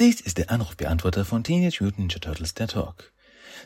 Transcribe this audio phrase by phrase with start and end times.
[0.00, 3.12] Dies ist der Anrufbeantworter von Teenage Mutant Ninja Turtles, der Talk.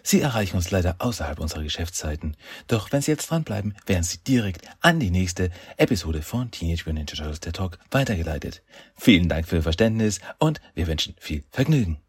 [0.02, 2.36] Sie erreichen uns leider außerhalb unserer Geschäftszeiten.
[2.66, 7.12] Doch wenn Sie jetzt dranbleiben, werden Sie direkt an die nächste Episode von Teenage Mutant
[7.12, 8.64] Ninja Turtles, der Talk weitergeleitet.
[8.96, 12.03] Vielen Dank für Ihr Verständnis und wir wünschen viel Vergnügen.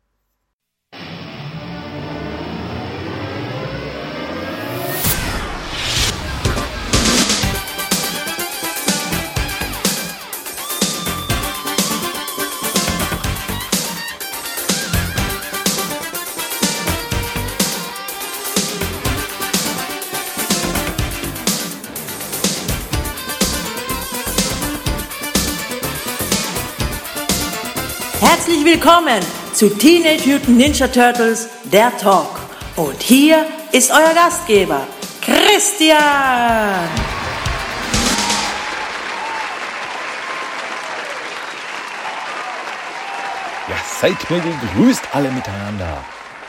[28.96, 29.22] Willkommen
[29.54, 32.40] zu Teenage Mutant Ninja Turtles, der Talk.
[32.78, 34.88] Und hier ist euer Gastgeber,
[35.22, 36.00] Christian.
[43.68, 46.02] Ja, seid mir gegrüßt alle miteinander.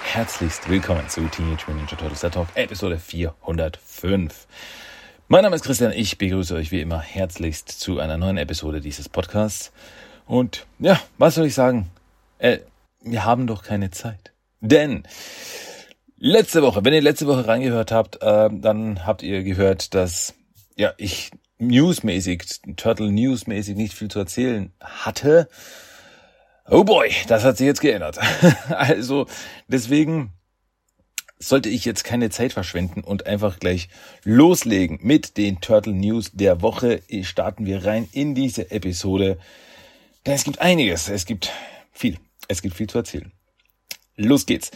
[0.04, 4.46] Herzlichst willkommen zu Teenage Mutant Ninja Turtles, der Talk, Episode 405.
[5.26, 9.08] Mein Name ist Christian, ich begrüße euch wie immer herzlichst zu einer neuen Episode dieses
[9.08, 9.72] Podcasts.
[10.26, 11.90] Und ja, was soll ich sagen?
[12.38, 12.58] Äh,
[13.02, 14.32] wir haben doch keine Zeit.
[14.60, 15.04] Denn
[16.18, 20.34] letzte Woche, wenn ihr letzte Woche reingehört habt, äh, dann habt ihr gehört, dass
[20.76, 22.44] ja ich newsmäßig,
[22.76, 25.48] Turtle newsmäßig nicht viel zu erzählen hatte.
[26.68, 28.18] Oh boy, das hat sich jetzt geändert.
[28.68, 29.26] also
[29.68, 30.32] deswegen
[31.38, 33.88] sollte ich jetzt keine Zeit verschwenden und einfach gleich
[34.24, 37.02] loslegen mit den Turtle News der Woche.
[37.22, 39.38] Starten wir rein in diese Episode.
[40.24, 41.52] Denn es gibt einiges, es gibt
[41.92, 43.32] viel, es gibt viel zu erzählen.
[44.16, 44.70] Los geht's.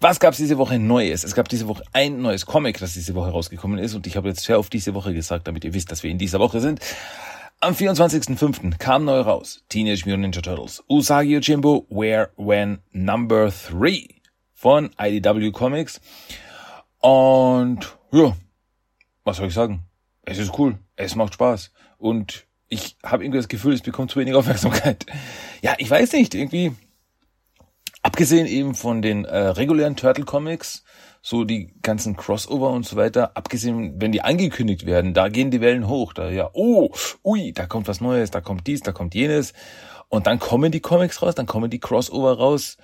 [0.00, 1.24] Was gab's diese Woche Neues?
[1.24, 4.28] Es gab diese Woche ein neues Comic, das diese Woche rausgekommen ist und ich habe
[4.28, 6.80] jetzt sehr auf diese Woche gesagt, damit ihr wisst, dass wir in dieser Woche sind.
[7.60, 8.78] Am 24.05.
[8.78, 14.06] kam neu raus Teenage Mutant Ninja Turtles Usagi Yojimbo Where When Number 3
[14.52, 16.00] von IDW Comics.
[17.00, 18.36] Und ja,
[19.24, 19.82] was soll ich sagen?
[20.22, 24.20] Es ist cool, es macht Spaß und ich habe irgendwie das Gefühl, es bekommt zu
[24.20, 25.06] wenig Aufmerksamkeit.
[25.62, 26.72] Ja, ich weiß nicht, irgendwie,
[28.04, 30.84] abgesehen eben von den äh, regulären Turtle Comics,
[31.22, 35.62] so die ganzen Crossover und so weiter, abgesehen, wenn die angekündigt werden, da gehen die
[35.62, 36.90] Wellen hoch, da ja, oh,
[37.24, 39.54] ui, da kommt was Neues, da kommt dies, da kommt jenes.
[40.10, 42.76] Und dann kommen die Comics raus, dann kommen die Crossover raus,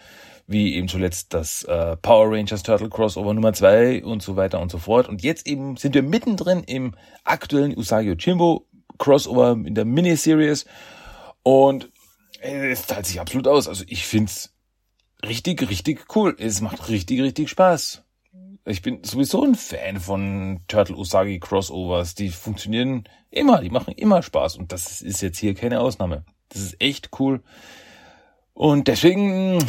[0.47, 4.73] wie eben zuletzt das äh, Power Rangers Turtle Crossover Nummer zwei und so weiter und
[4.73, 5.07] so fort.
[5.07, 6.95] Und jetzt eben sind wir mittendrin im
[7.25, 8.67] aktuellen Usagi Chimbo
[8.97, 10.65] Crossover in der Miniseries.
[11.43, 11.91] Und
[12.41, 13.69] es zahlt sich absolut aus.
[13.69, 14.55] Also ich find's
[15.27, 16.37] richtig, richtig cool.
[16.39, 18.03] Es macht richtig, richtig Spaß.
[18.67, 22.15] Ich bin sowieso ein Fan von Turtle Usagi Crossovers.
[22.15, 24.57] Die funktionieren immer, die machen immer Spaß.
[24.57, 26.25] Und das ist jetzt hier keine Ausnahme.
[26.51, 27.43] Das ist echt cool.
[28.53, 29.65] Und deswegen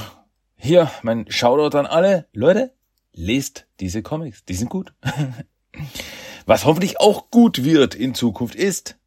[0.57, 2.27] hier mein Shoutout an alle.
[2.33, 2.73] Leute,
[3.13, 4.45] lest diese Comics.
[4.45, 4.93] Die sind gut.
[6.45, 8.97] Was hoffentlich auch gut wird in Zukunft ist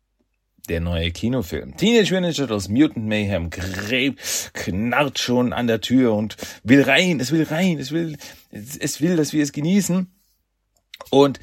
[0.69, 1.77] der neue Kinofilm.
[1.77, 7.21] Teenage Mutant Ninja Turtles Mutant Mayhem gräbt, knarrt schon an der Tür und will rein,
[7.21, 8.17] es will rein, es will,
[8.51, 10.11] es will, dass wir es genießen.
[11.11, 11.41] Und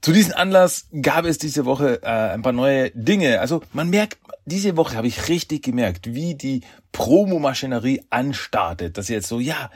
[0.00, 3.40] zu diesem Anlass gab es diese Woche äh, ein paar neue Dinge.
[3.40, 8.98] Also man merkt, diese Woche habe ich richtig gemerkt, wie die Promomaschinerie anstartet.
[8.98, 9.70] Dass jetzt so, ja,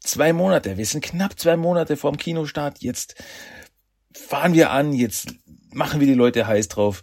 [0.00, 3.14] zwei Monate, wir sind knapp zwei Monate vorm Kinostart, jetzt
[4.12, 5.34] fahren wir an, jetzt
[5.72, 7.02] machen wir die Leute heiß drauf.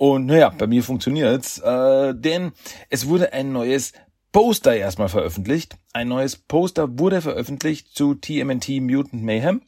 [0.00, 2.52] Und naja, bei mir funktioniert's, äh, denn
[2.88, 3.92] es wurde ein neues
[4.32, 5.76] Poster erstmal veröffentlicht.
[5.92, 9.60] Ein neues Poster wurde veröffentlicht zu TMNT Mutant Mayhem.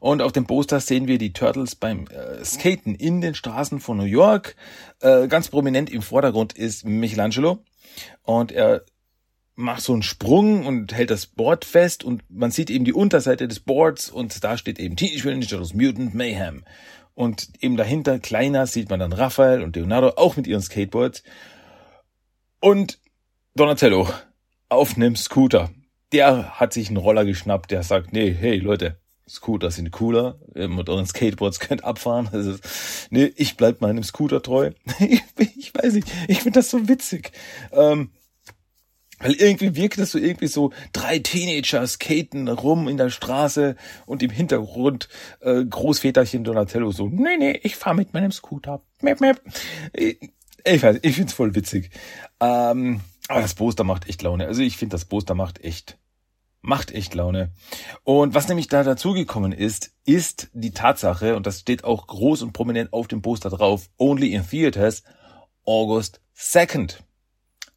[0.00, 3.98] Und auf dem Poster sehen wir die Turtles beim äh, Skaten in den Straßen von
[3.98, 4.56] New York.
[5.00, 7.58] Äh, ganz prominent im Vordergrund ist Michelangelo.
[8.22, 8.86] Und er
[9.56, 13.46] macht so einen Sprung und hält das Board fest und man sieht eben die Unterseite
[13.46, 16.64] des Boards und da steht eben Teenage Mutant Ninja Turtles Mutant Mayhem.
[17.16, 21.22] Und eben dahinter, kleiner, sieht man dann Raphael und Leonardo auch mit ihren Skateboards.
[22.60, 23.00] Und
[23.54, 24.06] Donatello
[24.68, 25.70] auf einem Scooter.
[26.12, 30.90] Der hat sich einen Roller geschnappt, der sagt, nee, hey Leute, Scooter sind cooler, mit
[30.90, 32.28] euren Skateboards könnt abfahren.
[32.30, 32.56] Also,
[33.08, 34.72] nee, ich bleib meinem Scooter treu.
[34.98, 37.32] ich, weiß nicht, ich finde das so witzig.
[37.72, 38.10] Ähm,
[39.18, 44.22] weil irgendwie wirkt das so irgendwie so drei Teenager skaten rum in der Straße und
[44.22, 45.08] im Hintergrund
[45.40, 48.82] äh, Großväterchen Donatello so, nee, nee, ich fahr mit meinem Scooter.
[49.00, 49.40] Mep, mep.
[49.92, 50.18] Ich,
[50.64, 51.90] ich weiß, ich find's voll witzig.
[52.40, 54.46] Ähm, aber das Poster macht echt Laune.
[54.46, 55.98] Also ich finde, das Poster macht echt,
[56.60, 57.52] macht echt Laune.
[58.04, 62.52] Und was nämlich da dazugekommen ist, ist die Tatsache, und das steht auch groß und
[62.52, 65.02] prominent auf dem Poster drauf, only in theaters,
[65.64, 66.98] August 2nd.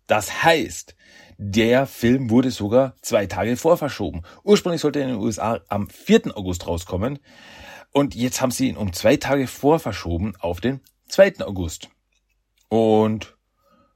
[0.05, 0.95] Das heißt,
[1.41, 4.23] Der Film wurde sogar zwei Tage vorverschoben.
[4.43, 6.35] Ursprünglich sollte er in den USA am 4.
[6.35, 7.19] August rauskommen.
[7.93, 11.39] Und jetzt haben sie ihn um zwei Tage vorverschoben auf den 2.
[11.45, 11.87] August.
[12.67, 13.37] Und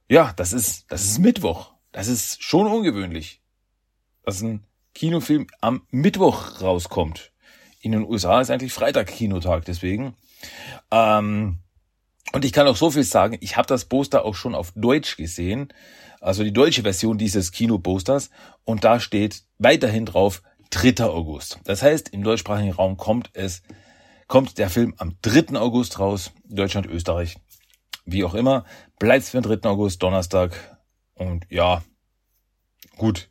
[0.08, 1.74] ja, das ist, das ist Mittwoch.
[1.92, 3.42] Das ist schon ungewöhnlich,
[4.24, 7.34] dass ein Kinofilm am Mittwoch rauskommt.
[7.82, 10.16] In den USA ist eigentlich Freitag Kinotag, deswegen.
[10.92, 11.60] Ähm,
[12.32, 15.18] und ich kann auch so viel sagen, ich habe das Poster auch schon auf Deutsch
[15.18, 15.74] gesehen,
[16.22, 18.30] also die deutsche Version dieses Kinoposters,
[18.64, 21.04] und da steht weiterhin drauf 3.
[21.04, 21.60] August.
[21.66, 23.62] Das heißt, im deutschsprachigen Raum kommt es,
[24.28, 25.60] kommt der Film am 3.
[25.60, 27.38] August raus, Deutschland, Österreich,
[28.06, 28.66] wie auch immer,
[29.00, 29.70] bleibt für den 3.
[29.70, 30.56] August, Donnerstag,
[31.16, 31.84] und ja,
[32.98, 33.30] gut,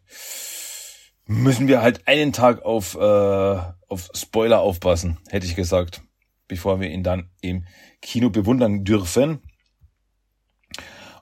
[1.26, 6.02] müssen wir halt einen Tag auf, äh, auf Spoiler aufpassen, hätte ich gesagt,
[6.46, 7.66] bevor wir ihn dann im
[8.02, 9.40] Kino bewundern dürfen.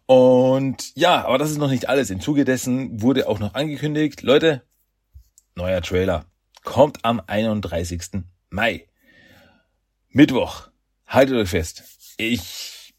[0.07, 2.11] Und ja, aber das ist noch nicht alles.
[2.11, 4.63] Im Zuge dessen wurde auch noch angekündigt, Leute,
[5.55, 6.25] neuer Trailer
[6.65, 8.25] kommt am 31.
[8.49, 8.87] Mai.
[10.09, 10.69] Mittwoch.
[11.07, 11.85] Haltet euch fest.
[12.17, 12.95] Ich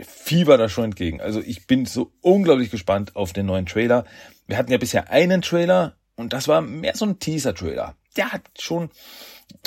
[0.00, 1.20] fieber da schon entgegen.
[1.20, 4.04] Also ich bin so unglaublich gespannt auf den neuen Trailer.
[4.46, 7.96] Wir hatten ja bisher einen Trailer und das war mehr so ein Teaser-Trailer.
[8.16, 8.90] Der hat schon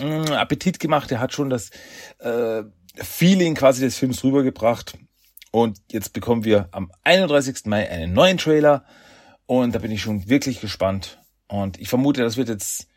[0.02, 1.70] mm, Appetit gemacht, der hat schon das
[2.20, 2.64] äh,
[3.02, 4.98] Feeling quasi des Films rübergebracht.
[5.52, 7.66] Und jetzt bekommen wir am 31.
[7.66, 8.86] Mai einen neuen Trailer.
[9.46, 11.20] Und da bin ich schon wirklich gespannt.
[11.48, 12.88] Und ich vermute, das wird jetzt,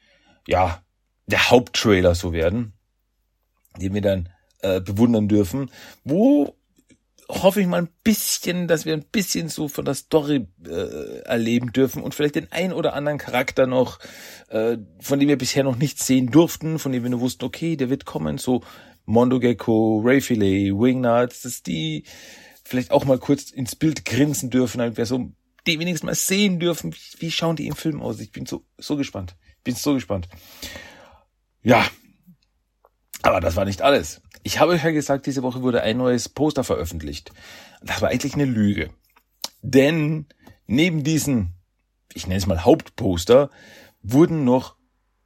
[0.47, 0.82] ja,
[1.26, 2.73] der Haupttrailer so werden,
[3.76, 4.29] den wir dann
[4.62, 5.70] äh, bewundern dürfen.
[6.05, 6.56] Wo
[7.31, 11.73] hoffe ich mal ein bisschen, dass wir ein bisschen so von der Story äh, erleben
[11.73, 14.00] dürfen und vielleicht den ein oder anderen Charakter noch,
[14.49, 17.76] äh, von dem wir bisher noch nichts sehen durften, von dem wir nur wussten, okay,
[17.76, 18.62] der wird kommen, so
[19.05, 22.05] Mondo Gecko, Ray Filet, Wingnuts, dass die
[22.64, 25.32] vielleicht auch mal kurz ins Bild grinsen dürfen, damit wir so
[25.67, 28.20] die wenigstens mal sehen dürfen, wie, wie schauen die im Film aus.
[28.20, 29.37] Ich bin so, so gespannt.
[29.64, 30.29] Bin so gespannt.
[31.62, 31.87] Ja.
[33.23, 34.23] Aber das war nicht alles.
[34.43, 37.32] Ich habe euch ja gesagt, diese Woche wurde ein neues Poster veröffentlicht.
[37.82, 38.91] Das war eigentlich eine Lüge.
[39.61, 40.26] Denn
[40.67, 41.55] neben diesen,
[42.14, 43.50] ich nenne es mal Hauptposter,
[44.03, 44.76] wurden noch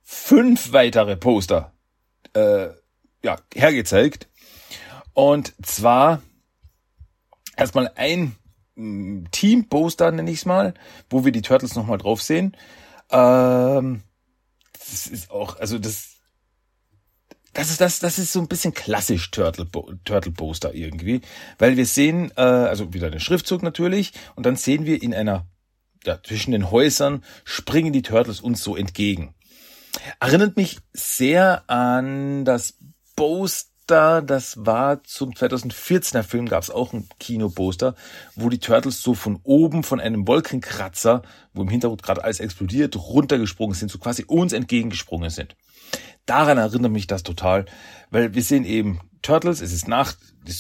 [0.03, 1.73] fünf weitere Poster
[2.33, 2.69] äh,
[3.25, 4.29] ja, hergezeigt.
[5.15, 6.23] Und zwar
[7.57, 8.37] erstmal ein
[8.77, 10.75] mm, Team-Poster, nenne ich es mal,
[11.09, 12.57] wo wir die Turtles nochmal drauf sehen.
[13.11, 14.03] Ähm,
[14.79, 16.17] das ist auch, also das,
[17.55, 19.67] das ist das, das ist so ein bisschen klassisch Turtle,
[20.05, 21.23] Turtle Poster irgendwie,
[21.59, 25.47] weil wir sehen, äh, also wieder den Schriftzug natürlich, und dann sehen wir in einer,
[26.05, 29.35] ja, zwischen den Häusern springen die Turtles uns so entgegen.
[30.21, 32.75] Erinnert mich sehr an das
[33.17, 37.95] Poster, das war zum 2014er Film, gab es auch ein Kinoposter,
[38.35, 41.23] wo die Turtles so von oben von einem Wolkenkratzer,
[41.53, 45.57] wo im Hintergrund gerade alles explodiert, runtergesprungen sind, so quasi uns entgegengesprungen sind.
[46.27, 47.67] Daran erinnert mich das total,
[48.11, 50.19] weil wir sehen eben Turtles, es ist Nacht,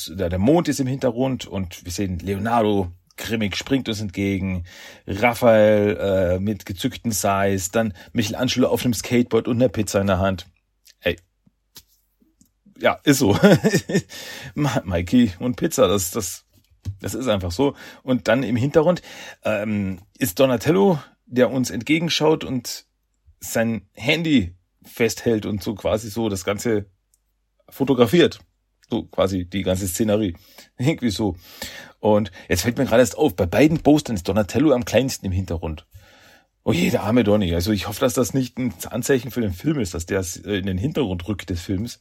[0.08, 4.64] der Mond ist im Hintergrund und wir sehen Leonardo grimmig springt uns entgegen,
[5.06, 10.18] Raphael äh, mit gezückten Size, dann Michelangelo auf einem Skateboard und einer Pizza in der
[10.18, 10.46] Hand
[12.78, 13.36] ja, ist so.
[14.54, 16.44] Mikey und Pizza, das, das,
[17.00, 17.74] das ist einfach so.
[18.02, 19.02] Und dann im Hintergrund
[19.44, 22.86] ähm, ist Donatello, der uns entgegenschaut und
[23.40, 26.86] sein Handy festhält und so quasi so das Ganze
[27.68, 28.40] fotografiert.
[28.90, 30.36] So quasi die ganze Szenerie.
[30.78, 31.36] Irgendwie so.
[32.00, 35.32] Und jetzt fällt mir gerade erst auf, bei beiden Postern ist Donatello am kleinsten im
[35.32, 35.86] Hintergrund.
[36.66, 37.54] Oh je, der arme Donny.
[37.54, 40.58] Also ich hoffe, dass das nicht ein Anzeichen für den Film ist, dass der äh,
[40.58, 41.98] in den Hintergrund rückt des Films.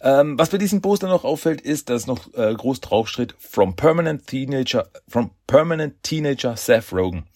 [0.00, 3.76] Ähm, was bei diesem Poster noch auffällt, ist, dass noch äh, groß drauf steht From
[3.76, 7.26] Permanent Teenager, From Permanent Teenager Seth Rogen.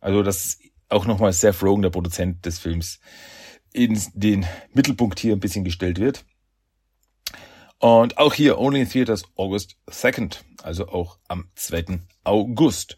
[0.00, 3.00] Also dass auch nochmal Seth Rogen, der Produzent des Films,
[3.72, 6.24] in den Mittelpunkt hier ein bisschen gestellt wird.
[7.80, 11.98] Und auch hier Only in Theaters August 2nd, also auch am 2.
[12.22, 12.96] August.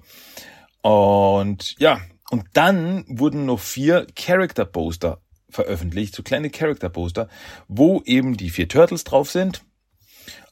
[0.83, 5.20] Und ja, und dann wurden noch vier Character Poster
[5.50, 7.28] veröffentlicht, so kleine Character Poster,
[7.68, 9.62] wo eben die vier Turtles drauf sind,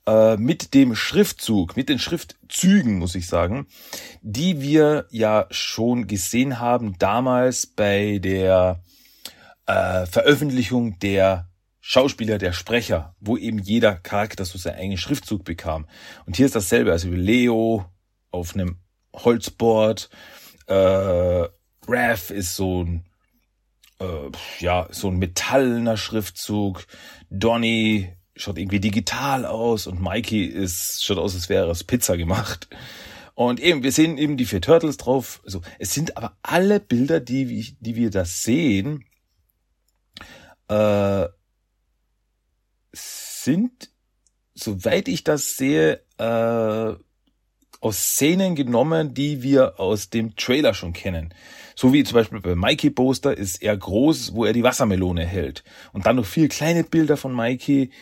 [0.06, 3.66] äh, mit dem Schriftzug, mit den Schriftzügen, muss ich sagen,
[4.22, 8.82] die wir ja schon gesehen haben damals bei der
[9.66, 11.48] äh, Veröffentlichung der
[11.80, 15.86] Schauspieler, der Sprecher, wo eben jeder Charakter so seinen eigenen Schriftzug bekam.
[16.26, 17.86] Und hier ist dasselbe, also Leo
[18.30, 18.80] auf einem
[19.14, 20.10] Holzboard,
[20.66, 21.48] äh,
[21.88, 23.04] Raph ist so ein,
[24.00, 24.30] äh,
[24.60, 26.86] ja, so ein metallener Schriftzug.
[27.30, 32.68] Donny schaut irgendwie digital aus und Mikey ist, schaut aus, als wäre es Pizza gemacht.
[33.34, 35.40] Und eben, wir sehen eben die vier Turtles drauf.
[35.44, 39.04] Also, es sind aber alle Bilder, die, die wir da sehen,
[40.68, 41.26] äh,
[42.92, 43.90] sind,
[44.54, 46.94] soweit ich das sehe, äh,
[47.80, 51.32] aus Szenen genommen, die wir aus dem Trailer schon kennen.
[51.80, 55.62] So wie zum Beispiel bei Mikey Poster ist er groß, wo er die Wassermelone hält.
[55.92, 57.92] Und dann noch vier kleine Bilder von Mikey.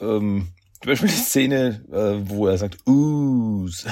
[0.00, 0.48] Ähm,
[0.82, 3.86] zum Beispiel die Szene, äh, wo er sagt, Oohs.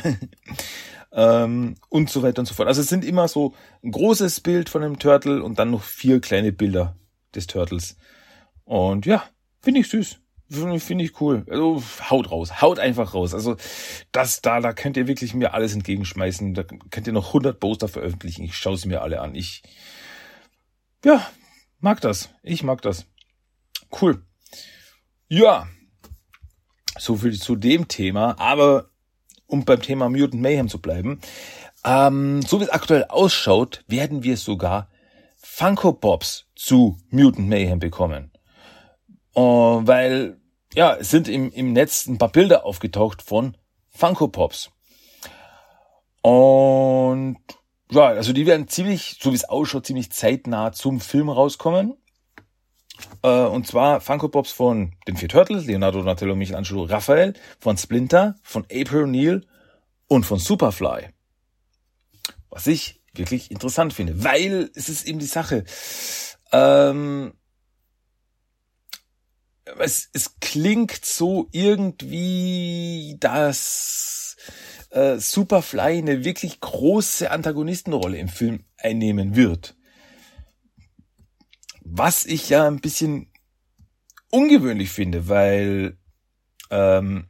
[1.13, 2.69] ähm, und so weiter und so fort.
[2.69, 6.21] Also es sind immer so ein großes Bild von dem Turtle und dann noch vier
[6.21, 6.99] kleine Bilder
[7.35, 7.97] des Turtles.
[8.65, 9.25] Und ja,
[9.63, 10.21] finde ich süß.
[10.51, 11.47] Finde ich cool.
[11.49, 11.81] Also
[12.11, 13.35] haut raus, haut einfach raus.
[13.35, 13.57] Also
[14.11, 16.55] das da, da könnt ihr wirklich mir alles entgegenschmeißen.
[16.55, 18.43] Da könnt ihr noch 100 Poster veröffentlichen.
[18.43, 19.37] Ich schaue sie mir alle an.
[19.37, 19.63] Ich
[21.05, 21.25] ja
[21.79, 22.31] mag das.
[22.43, 23.07] Ich mag das.
[24.01, 24.25] Cool.
[25.29, 25.69] Ja,
[26.99, 28.37] so viel zu dem Thema.
[28.41, 28.91] Aber
[29.47, 31.21] um beim Thema Mutant Mayhem zu bleiben,
[31.85, 34.89] ähm, so wie es aktuell ausschaut, werden wir sogar
[35.39, 38.33] Funko Pops zu Mutant Mayhem bekommen.
[39.37, 40.40] Uh, weil
[40.75, 43.57] ja, es sind im, im Netz ein paar Bilder aufgetaucht von
[43.89, 44.71] Funko Pops.
[46.23, 47.39] Und
[47.91, 51.97] ja, also die werden ziemlich, so wie es ausschaut, ziemlich zeitnah zum Film rauskommen.
[53.23, 58.37] Äh, und zwar Funko Pops von den vier Turtles, Leonardo Donatello, Michelangelo, Raphael, von Splinter,
[58.43, 59.43] von April O'Neil
[60.07, 61.09] und von Superfly.
[62.49, 65.65] Was ich wirklich interessant finde, weil es ist eben die Sache.
[66.53, 67.33] Ähm,
[69.79, 74.37] es, es klingt so irgendwie, dass
[74.91, 79.77] äh, Superfly eine wirklich große Antagonistenrolle im Film einnehmen wird.
[81.83, 83.33] Was ich ja ein bisschen
[84.31, 85.99] ungewöhnlich finde, weil
[86.71, 87.29] ähm,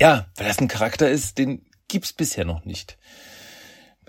[0.00, 2.98] ja, weil das ein Charakter ist, den gibt's bisher noch nicht.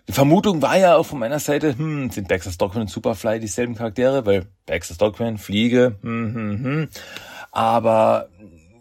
[0.07, 3.75] Die Vermutung war ja auch von meiner Seite, hm, sind Baxter Stockman und Superfly dieselben
[3.75, 6.89] Charaktere, weil Baxter Stockman, Fliege, hm, hm, hm.
[7.51, 8.29] Aber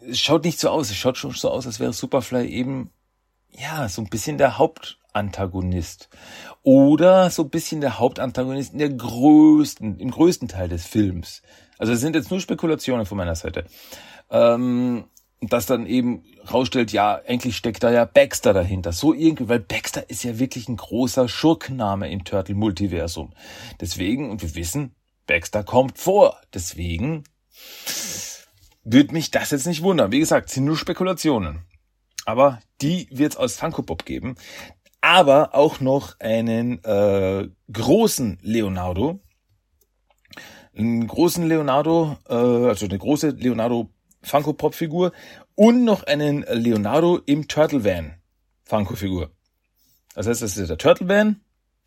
[0.08, 0.90] es schaut nicht so aus.
[0.90, 2.90] Es schaut schon so aus, als wäre Superfly eben,
[3.50, 6.08] ja, so ein bisschen der Hauptantagonist.
[6.62, 11.42] Oder so ein bisschen der Hauptantagonist in der größten, im größten Teil des Films.
[11.78, 13.64] Also es sind jetzt nur Spekulationen von meiner Seite.
[14.30, 15.04] Ähm,
[15.50, 18.92] das dann eben rausstellt, ja, eigentlich steckt da ja Baxter dahinter.
[18.92, 23.32] So irgendwie, weil Baxter ist ja wirklich ein großer Schurkenname im Turtle-Multiversum.
[23.80, 24.94] Deswegen, und wir wissen,
[25.26, 26.40] Baxter kommt vor.
[26.54, 27.25] Deswegen
[28.84, 30.12] würde mich das jetzt nicht wundern.
[30.12, 31.64] Wie gesagt, sind nur Spekulationen.
[32.25, 34.37] Aber die wird es aus Funko Pop geben.
[35.00, 39.20] Aber auch noch einen äh, großen Leonardo.
[40.75, 43.90] Einen großen Leonardo, äh, also eine große Leonardo
[44.22, 45.12] Funko Pop Figur
[45.54, 48.14] und noch einen Leonardo im Turtle Van
[48.64, 49.30] Funko Figur.
[50.14, 51.40] Das heißt, das ist der Turtle Van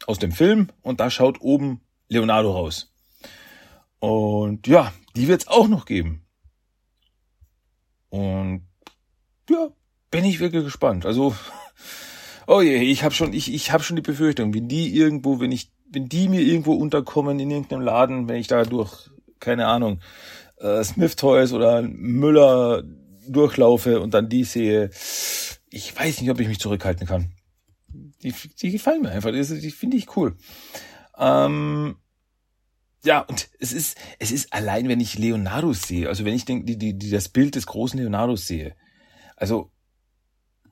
[0.08, 2.92] aus dem Film und da schaut oben Leonardo raus.
[4.00, 6.26] Und ja, die wird es auch noch geben.
[8.10, 8.68] Und
[9.50, 9.70] ja,
[10.12, 11.06] bin ich wirklich gespannt.
[11.06, 11.36] Also,
[12.48, 15.52] oh je, ich habe schon, ich, ich habe schon die Befürchtung, wenn die irgendwo, wenn
[15.52, 20.00] ich, wenn die mir irgendwo unterkommen in irgendeinem Laden, wenn ich da durch, keine Ahnung,
[20.58, 22.84] äh, Smith Toys oder Müller
[23.28, 24.90] durchlaufe und dann die sehe,
[25.70, 27.32] ich weiß nicht, ob ich mich zurückhalten kann.
[28.24, 30.36] Die, die gefallen mir einfach, die, die finde ich cool.
[31.18, 31.96] Ähm,
[33.04, 36.66] ja, und es ist, es ist allein, wenn ich Leonardo sehe, also wenn ich den,
[36.66, 38.76] die, die, die, das Bild des großen Leonardo sehe,
[39.36, 39.72] also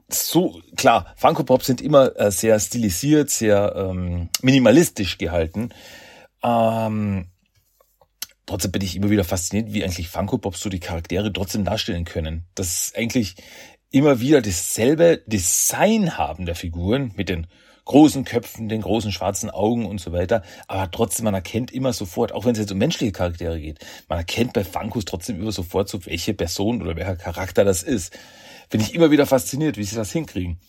[0.09, 5.69] so, klar, Funko Pops sind immer äh, sehr stilisiert, sehr ähm, minimalistisch gehalten.
[6.43, 7.27] Ähm,
[8.45, 12.05] trotzdem bin ich immer wieder fasziniert, wie eigentlich Funko Pops so die Charaktere trotzdem darstellen
[12.05, 12.45] können.
[12.55, 13.35] Das ist eigentlich
[13.91, 17.47] immer wieder dasselbe Design haben der Figuren mit den
[17.85, 20.41] großen Köpfen, den großen schwarzen Augen und so weiter.
[20.67, 24.19] Aber trotzdem, man erkennt immer sofort, auch wenn es jetzt um menschliche Charaktere geht, man
[24.19, 28.17] erkennt bei Funkos trotzdem immer sofort, so welche Person oder welcher Charakter das ist.
[28.69, 30.59] Bin ich immer wieder fasziniert, wie sie das hinkriegen.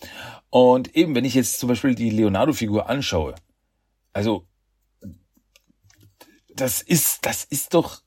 [0.50, 3.34] Und eben, wenn ich jetzt zum Beispiel die Leonardo-Figur anschaue,
[4.12, 4.46] also
[6.54, 8.02] das ist, das ist doch,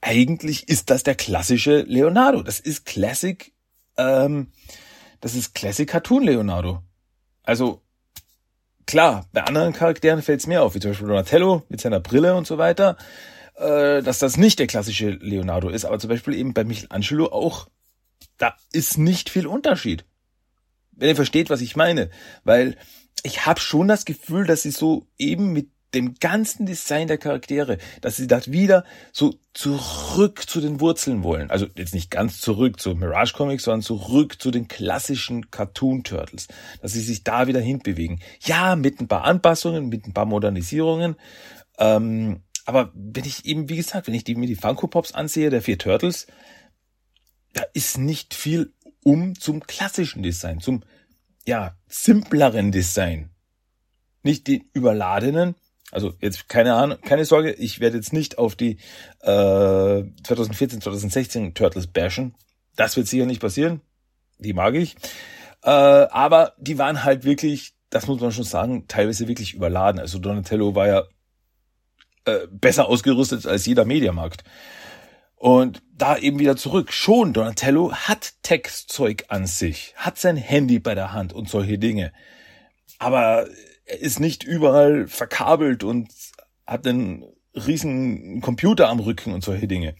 [0.00, 2.42] eigentlich ist das der klassische Leonardo.
[2.42, 3.52] Das ist Classic,
[3.96, 4.52] ähm,
[5.20, 6.82] das ist Classic Cartoon Leonardo.
[7.42, 7.82] Also,
[8.86, 12.34] klar, bei anderen Charakteren fällt es mir auf, wie zum Beispiel Donatello mit seiner Brille
[12.34, 12.96] und so weiter,
[13.56, 17.68] äh, dass das nicht der klassische Leonardo ist, aber zum Beispiel eben bei Michelangelo auch,
[18.38, 20.04] da ist nicht viel Unterschied.
[20.92, 22.10] Wenn ihr versteht, was ich meine.
[22.44, 22.76] Weil
[23.22, 27.78] ich habe schon das Gefühl, dass sie so eben mit dem ganzen Design der Charaktere,
[28.00, 31.50] dass sie das wieder so zurück zu den Wurzeln wollen.
[31.50, 36.48] Also jetzt nicht ganz zurück zu Mirage Comics, sondern zurück zu den klassischen Cartoon Turtles.
[36.80, 38.20] Dass sie sich da wieder hinbewegen.
[38.40, 41.16] Ja, mit ein paar Anpassungen, mit ein paar Modernisierungen.
[41.78, 45.50] Ähm, aber wenn ich eben, wie gesagt, wenn ich die, mir die Funko Pops ansehe,
[45.50, 46.26] der vier Turtles,
[47.52, 48.72] da ist nicht viel
[49.04, 50.84] um zum klassischen Design, zum,
[51.46, 53.30] ja, simpleren Design.
[54.22, 55.56] Nicht die überladenen,
[55.92, 58.78] also jetzt keine Ahnung, keine Sorge, ich werde jetzt nicht auf die
[59.20, 62.34] äh, 2014, 2016 Turtles bashen.
[62.74, 63.82] Das wird sicher nicht passieren.
[64.38, 64.96] Die mag ich.
[65.62, 70.00] Äh, aber die waren halt wirklich, das muss man schon sagen, teilweise wirklich überladen.
[70.00, 71.02] Also Donatello war ja
[72.24, 74.44] äh, besser ausgerüstet als jeder Mediamarkt.
[75.36, 76.92] Und da eben wieder zurück.
[76.92, 82.12] Schon Donatello hat Textzeug an sich, hat sein Handy bei der Hand und solche Dinge.
[82.98, 83.48] Aber er
[83.84, 86.12] ist nicht überall verkabelt und
[86.66, 87.24] hat einen
[87.54, 89.94] riesen Computer am Rücken und solche Dinge.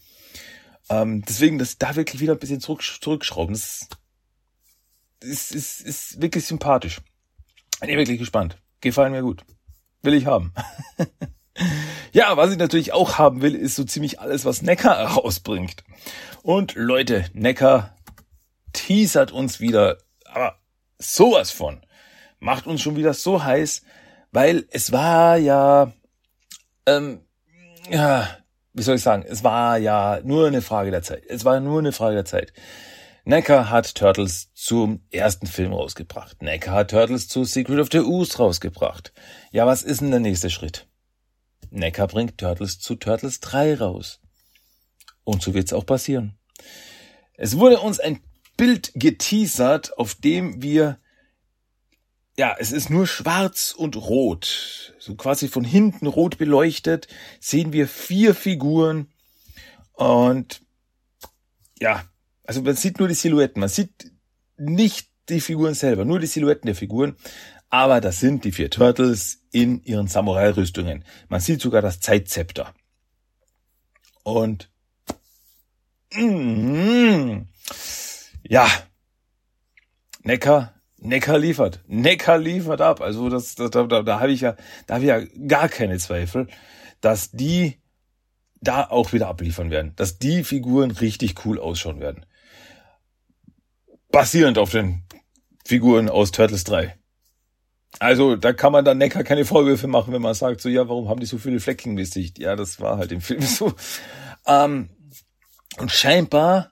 [0.89, 3.53] Ähm, deswegen, das da wirklich wieder ein bisschen zurück, zurückschrauben.
[3.53, 3.87] Das
[5.21, 7.01] ist, ist, ist wirklich sympathisch.
[7.79, 8.57] Bin ich wirklich gespannt.
[8.81, 9.43] Gefallen mir gut.
[10.01, 10.53] Will ich haben.
[12.11, 15.83] ja, was ich natürlich auch haben will, ist so ziemlich alles, was Neckar herausbringt.
[16.41, 17.95] Und Leute, Neckar
[18.73, 20.59] teasert uns wieder, aber
[20.97, 21.85] sowas von
[22.43, 23.83] macht uns schon wieder so heiß,
[24.31, 25.93] weil es war ja,
[26.85, 27.21] ähm,
[27.89, 28.27] ja,
[28.73, 31.23] wie soll ich sagen, es war ja nur eine Frage der Zeit.
[31.27, 32.53] Es war nur eine Frage der Zeit.
[33.23, 36.41] Necker hat Turtles zum ersten Film rausgebracht.
[36.41, 39.13] Necker hat Turtles zu Secret of the Ooze rausgebracht.
[39.51, 40.87] Ja, was ist denn der nächste Schritt?
[41.69, 44.19] Necker bringt Turtles zu Turtles 3 raus.
[45.23, 46.37] Und so wird's auch passieren.
[47.35, 48.19] Es wurde uns ein
[48.57, 50.99] Bild geteasert, auf dem wir
[52.37, 54.93] ja, es ist nur schwarz und rot.
[54.99, 57.07] So quasi von hinten rot beleuchtet
[57.39, 59.07] sehen wir vier Figuren
[59.93, 60.61] und
[61.79, 62.03] ja,
[62.45, 63.59] also man sieht nur die Silhouetten.
[63.59, 64.11] Man sieht
[64.57, 67.15] nicht die Figuren selber, nur die Silhouetten der Figuren.
[67.69, 71.05] Aber das sind die vier Turtles in ihren Samurai-Rüstungen.
[71.27, 72.73] Man sieht sogar das Zeitzepter.
[74.23, 74.69] Und
[76.13, 77.41] mm,
[78.43, 78.67] ja,
[80.21, 80.72] Necker
[81.03, 81.81] Neckar liefert.
[81.87, 83.01] Neckar liefert ab.
[83.01, 84.55] Also das, das da, da, da habe ich ja,
[84.87, 86.47] da habe ich ja gar keine Zweifel,
[87.01, 87.79] dass die
[88.61, 92.25] da auch wieder abliefern werden, dass die Figuren richtig cool ausschauen werden.
[94.11, 95.03] Basierend auf den
[95.65, 96.97] Figuren aus Turtles 3.
[97.99, 101.09] Also da kann man dann Neckar keine Vorwürfe machen, wenn man sagt, so ja, warum
[101.09, 102.39] haben die so viele Flecken im Gesicht?
[102.39, 103.73] Ja, das war halt im Film so.
[104.47, 104.89] Ähm,
[105.77, 106.71] und scheinbar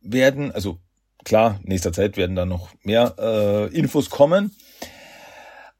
[0.00, 0.78] werden, also
[1.24, 4.54] Klar, nächster Zeit werden da noch mehr äh, Infos kommen.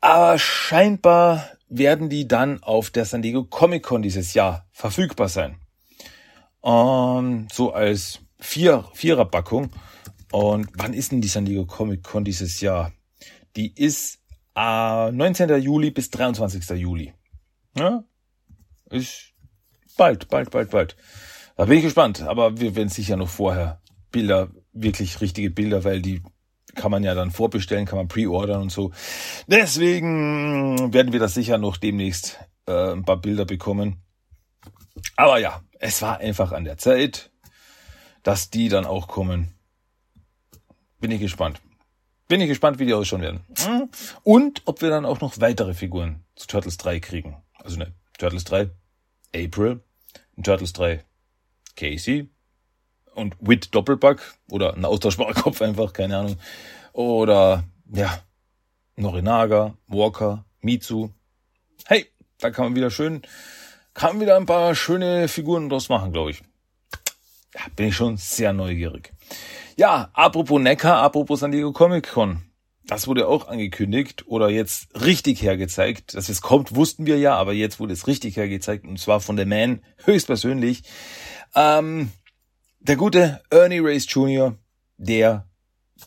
[0.00, 5.56] Aber scheinbar werden die dann auf der San Diego Comic Con dieses Jahr verfügbar sein.
[6.64, 9.70] Ähm, so als vier, Viererpackung.
[10.30, 12.92] Und wann ist denn die San Diego Comic Con dieses Jahr?
[13.56, 14.18] Die ist
[14.56, 15.60] äh, 19.
[15.60, 16.68] Juli bis 23.
[16.78, 17.14] Juli.
[17.76, 18.04] Ja?
[18.90, 19.32] Ist
[19.96, 20.96] bald, bald, bald, bald.
[21.56, 22.22] Da bin ich gespannt.
[22.22, 26.22] Aber wir werden sicher noch vorher Bilder wirklich richtige Bilder, weil die
[26.74, 28.92] kann man ja dann vorbestellen, kann man pre-ordern und so.
[29.46, 33.98] Deswegen werden wir das sicher noch demnächst äh, ein paar Bilder bekommen.
[35.16, 37.30] Aber ja, es war einfach an der Zeit,
[38.22, 39.54] dass die dann auch kommen.
[41.00, 41.60] Bin ich gespannt.
[42.28, 43.40] Bin ich gespannt, wie die ausschauen werden.
[44.22, 47.42] Und ob wir dann auch noch weitere Figuren zu Turtles 3 kriegen.
[47.54, 48.70] Also ne, Turtles 3
[49.34, 49.82] April,
[50.42, 51.04] Turtles 3
[51.76, 52.28] Casey,
[53.14, 56.36] und Wit Doppelpack oder ein austauschbarer Kopf einfach, keine Ahnung.
[56.92, 58.22] Oder ja,
[58.96, 61.10] Norinaga, Walker, Mitsu.
[61.86, 62.06] Hey,
[62.38, 63.22] da kann man wieder schön,
[63.94, 66.42] kann man wieder ein paar schöne Figuren draus machen, glaube ich.
[67.54, 69.12] Ja, bin ich schon sehr neugierig.
[69.76, 72.42] Ja, apropos Neckar, apropos San Diego Comic Con.
[72.84, 76.14] Das wurde auch angekündigt oder jetzt richtig hergezeigt.
[76.14, 79.36] Dass es kommt, wussten wir ja, aber jetzt wurde es richtig hergezeigt und zwar von
[79.36, 80.82] der Man höchstpersönlich.
[81.54, 82.10] Ähm,
[82.82, 84.56] der gute Ernie Race Jr.,
[84.96, 85.48] der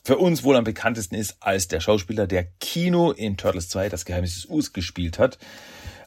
[0.03, 4.03] für uns wohl am bekanntesten ist als der Schauspieler, der Kino in Turtles 2, das
[4.03, 5.37] Geheimnis des Us, gespielt hat,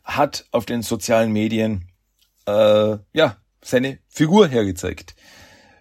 [0.05, 1.89] hat auf den sozialen Medien
[2.47, 5.15] äh, ja seine Figur hergezeigt.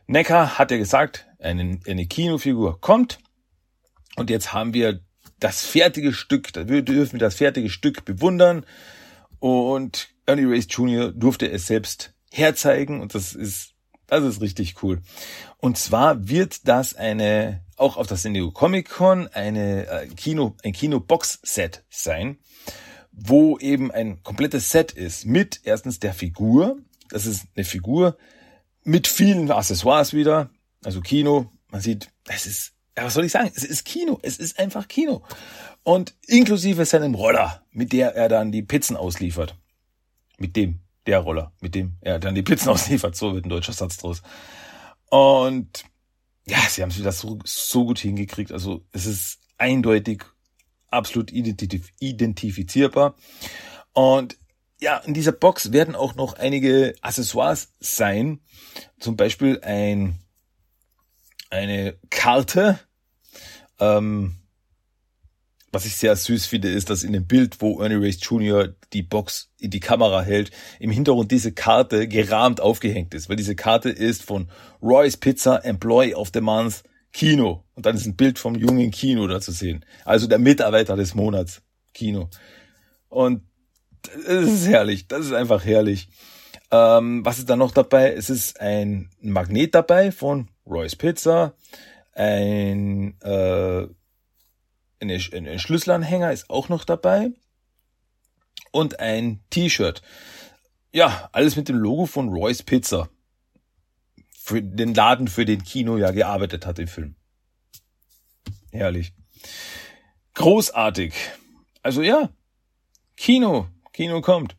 [0.08, 3.20] Necker hat ja gesagt, eine, eine Kinofigur kommt
[4.16, 5.02] und jetzt haben wir
[5.40, 8.66] das fertige Stück, wir dürfen das fertige Stück bewundern
[9.40, 11.12] und Ernie Race Jr.
[11.12, 13.77] durfte es selbst herzeigen und das ist
[14.08, 15.02] das ist richtig cool.
[15.58, 20.74] Und zwar wird das eine, auch auf der San Comic Con, eine äh, Kino, ein
[20.74, 22.38] Kino-Box-Set sein,
[23.12, 26.78] wo eben ein komplettes Set ist mit erstens der Figur.
[27.10, 28.18] Das ist eine Figur
[28.84, 30.50] mit vielen Accessoires wieder.
[30.84, 31.52] Also Kino.
[31.70, 33.52] Man sieht, es ist, ja, was soll ich sagen?
[33.54, 34.20] Es ist Kino.
[34.22, 35.24] Es ist einfach Kino.
[35.84, 39.58] Und inklusive seinem Roller, mit der er dann die Pizzen ausliefert.
[40.38, 43.16] Mit dem, der Roller, mit dem er dann die Pizzen ausliefert.
[43.16, 44.22] So wird ein deutscher Satz draus.
[45.10, 45.86] Und
[46.46, 48.52] ja, sie haben es wieder so, so gut hingekriegt.
[48.52, 50.24] Also es ist eindeutig
[50.90, 53.16] absolut identif identifizierbar.
[53.94, 54.38] Und
[54.80, 58.42] ja, in dieser Box werden auch noch einige Accessoires sein.
[59.00, 60.20] Zum Beispiel ein,
[61.50, 62.80] eine Karte.
[63.80, 64.36] Ähm,
[65.78, 68.74] was ich sehr süß finde, ist, dass in dem Bild, wo Ernie Race Jr.
[68.94, 73.30] die Box in die Kamera hält, im Hintergrund diese Karte gerahmt aufgehängt ist.
[73.30, 74.50] Weil diese Karte ist von
[74.82, 76.82] Roy's Pizza Employee of the Month
[77.14, 77.64] Kino.
[77.76, 79.86] Und dann ist ein Bild vom jungen Kino da zu sehen.
[80.04, 81.62] Also der Mitarbeiter des Monats
[81.94, 82.32] Kino.
[83.08, 83.44] Und
[84.02, 85.08] das ist herrlich.
[85.08, 86.10] Das ist einfach herrlich.
[86.72, 88.14] Ähm, was ist da noch dabei?
[88.14, 91.54] Es ist ein Magnet dabei von Roy's Pizza.
[92.16, 93.86] Ein, äh,
[95.02, 97.32] ein, ein Schlüsselanhänger ist auch noch dabei.
[98.72, 100.02] Und ein T-Shirt.
[100.92, 103.10] Ja, alles mit dem Logo von Roy's Pizza
[104.48, 107.16] für den Laden, für den Kino ja gearbeitet hat im Film.
[108.72, 109.14] Herrlich.
[110.36, 111.14] Großartig.
[111.82, 112.30] Also ja,
[113.18, 114.56] Kino, Kino kommt.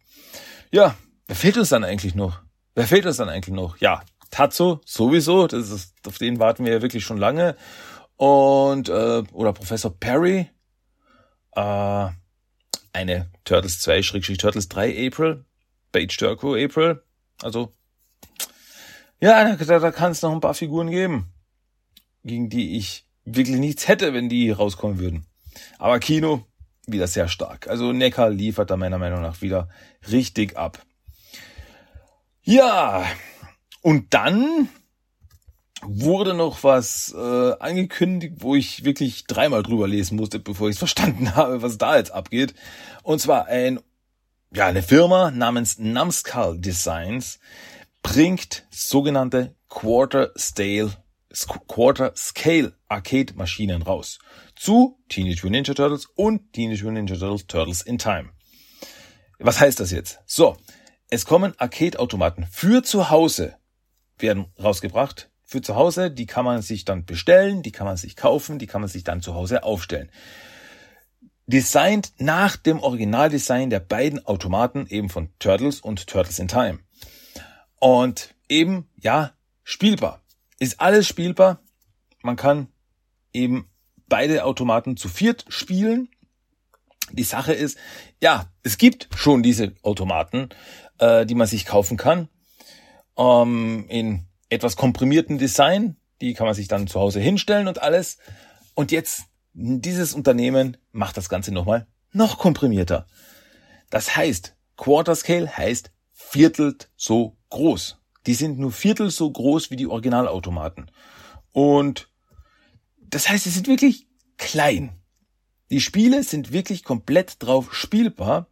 [0.71, 0.95] Ja,
[1.27, 2.43] wer fehlt uns dann eigentlich noch?
[2.75, 3.79] Wer fehlt uns dann eigentlich noch?
[3.79, 7.57] Ja, Tatzo sowieso, das ist, auf den warten wir ja wirklich schon lange.
[8.19, 10.51] Und äh, oder Professor Perry,
[11.53, 12.09] äh,
[12.93, 15.45] eine Turtles 2, Schrägstrich Turtles 3 April,
[15.93, 17.03] Page Turco April,
[17.43, 17.73] also
[19.21, 21.33] ja, da, da kann es noch ein paar Figuren geben,
[22.25, 25.27] gegen die ich wirklich nichts hätte, wenn die rauskommen würden.
[25.79, 26.45] Aber Kino
[26.87, 27.69] wieder sehr stark.
[27.69, 29.69] Also Neckar liefert da meiner Meinung nach wieder
[30.11, 30.83] richtig ab.
[32.43, 33.05] Ja,
[33.83, 34.69] und dann
[35.83, 40.79] wurde noch was äh, angekündigt, wo ich wirklich dreimal drüber lesen musste, bevor ich es
[40.79, 42.55] verstanden habe, was da jetzt abgeht.
[43.03, 43.81] Und zwar ein,
[44.53, 47.39] ja, eine Firma namens Numskull Designs
[48.03, 50.93] bringt sogenannte Quarter Scale,
[51.69, 54.19] Quarter Scale Arcade Maschinen raus
[54.57, 58.31] zu Teenage Mutant Ninja Turtles und Teenage Mutant Ninja Turtles Turtles in Time.
[59.39, 60.21] Was heißt das jetzt?
[60.27, 60.57] So,
[61.11, 63.57] es kommen Arcade Automaten für zu Hause
[64.19, 65.31] werden rausgebracht.
[65.51, 68.67] Für zu Hause, die kann man sich dann bestellen, die kann man sich kaufen, die
[68.67, 70.11] kann man sich dann zu Hause aufstellen.
[71.47, 76.81] Designt nach dem Originaldesign der beiden Automaten eben von Turtles und Turtles in Time.
[77.81, 79.33] Und eben, ja,
[79.65, 80.21] spielbar.
[80.59, 81.63] Ist alles spielbar.
[82.21, 82.69] Man kann
[83.33, 83.71] eben
[84.07, 86.11] beide Automaten zu viert spielen.
[87.11, 87.79] Die Sache ist,
[88.21, 90.51] ja, es gibt schon diese Automaten,
[90.99, 92.29] äh, die man sich kaufen kann.
[93.17, 95.97] Ähm, in etwas komprimierten Design.
[96.21, 98.19] Die kann man sich dann zu Hause hinstellen und alles.
[98.75, 103.07] Und jetzt, dieses Unternehmen macht das Ganze nochmal noch komprimierter.
[103.91, 107.99] Das heißt, Quarter Scale heißt viertelt so groß.
[108.27, 110.91] Die sind nur viertel so groß wie die Originalautomaten.
[111.53, 112.09] Und
[112.99, 114.07] das heißt, sie sind wirklich
[114.37, 115.01] klein.
[115.71, 118.49] Die Spiele sind wirklich komplett drauf spielbar.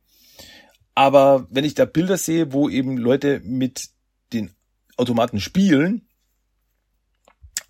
[0.94, 3.90] Aber wenn ich da Bilder sehe, wo eben Leute mit
[4.32, 4.54] den
[4.96, 6.08] Automaten spielen,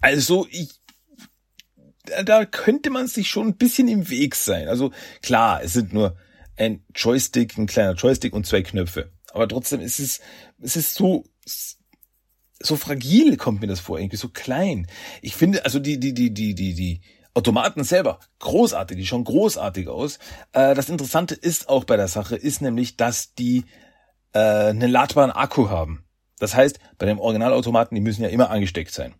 [0.00, 0.70] also ich,
[2.24, 4.68] da könnte man sich schon ein bisschen im Weg sein.
[4.68, 6.16] Also klar, es sind nur
[6.56, 9.12] ein Joystick, ein kleiner Joystick und zwei Knöpfe.
[9.32, 10.20] Aber trotzdem ist es,
[10.60, 11.24] es ist so,
[12.60, 14.86] so fragil kommt mir das vor, irgendwie so klein.
[15.22, 17.00] Ich finde, also die, die, die, die, die, die
[17.34, 20.18] Automaten selber, großartig, die schauen großartig aus.
[20.52, 23.64] Äh, das Interessante ist auch bei der Sache, ist nämlich, dass die
[24.32, 26.05] äh, einen ladbaren Akku haben.
[26.38, 29.14] Das heißt, bei dem Originalautomaten, die müssen ja immer angesteckt sein.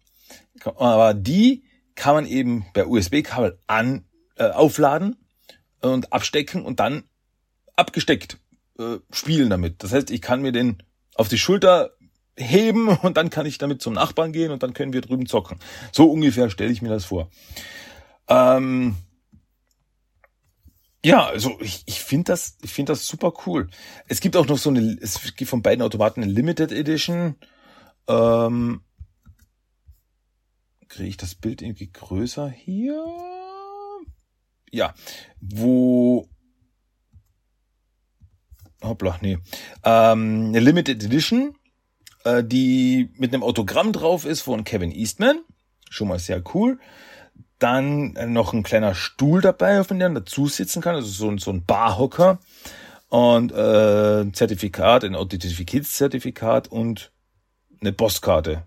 [0.65, 4.05] Aber die kann man eben per USB-Kabel an
[4.37, 5.17] äh, aufladen
[5.81, 7.05] und abstecken und dann
[7.75, 8.39] abgesteckt
[8.79, 9.83] äh, spielen damit.
[9.83, 10.83] Das heißt, ich kann mir den
[11.15, 11.93] auf die Schulter
[12.37, 15.59] heben und dann kann ich damit zum Nachbarn gehen und dann können wir drüben zocken.
[15.93, 17.31] So ungefähr stelle ich mir das vor.
[18.29, 18.97] Ähm,
[21.07, 23.71] ja, also ich, ich finde das, ich finde das super cool.
[24.09, 27.37] Es gibt auch noch so eine, es gibt von beiden Automaten eine Limited Edition.
[28.09, 28.81] Ähm,
[30.89, 33.07] Kriege ich das Bild irgendwie größer hier?
[34.73, 34.95] Ja,
[35.41, 36.29] wo
[38.83, 39.39] hoppla, nee,
[39.85, 41.57] ähm, eine Limited Edition,
[42.25, 45.39] äh, die mit einem Autogramm drauf ist von Kevin Eastman.
[45.89, 46.81] Schon mal sehr cool.
[47.59, 51.37] Dann äh, noch ein kleiner Stuhl dabei, auf dem man dazu sitzen kann, also so,
[51.39, 52.39] so ein Barhocker.
[53.09, 57.13] und äh, ein Zertifikat, ein Authentifikatszertifikat und
[57.81, 58.65] eine Postkarte.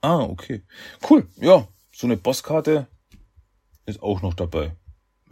[0.00, 0.62] Ah, okay.
[1.08, 1.26] Cool.
[1.36, 2.86] Ja, so eine Postkarte
[3.86, 4.76] ist auch noch dabei.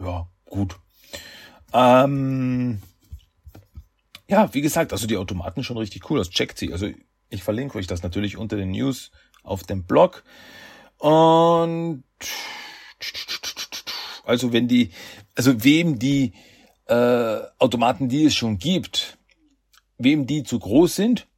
[0.00, 0.76] Ja, gut.
[1.72, 2.80] Ähm,
[4.28, 6.18] ja, wie gesagt, also die Automaten schon richtig cool.
[6.18, 6.72] Das checkt sie.
[6.72, 6.88] Also
[7.28, 9.10] ich verlinke euch das natürlich unter den News
[9.42, 10.24] auf dem Blog.
[10.98, 12.04] Und
[14.24, 14.90] also wenn die,
[15.34, 16.32] also wem die
[16.86, 19.18] äh, Automaten, die es schon gibt,
[19.98, 21.28] wem die zu groß sind,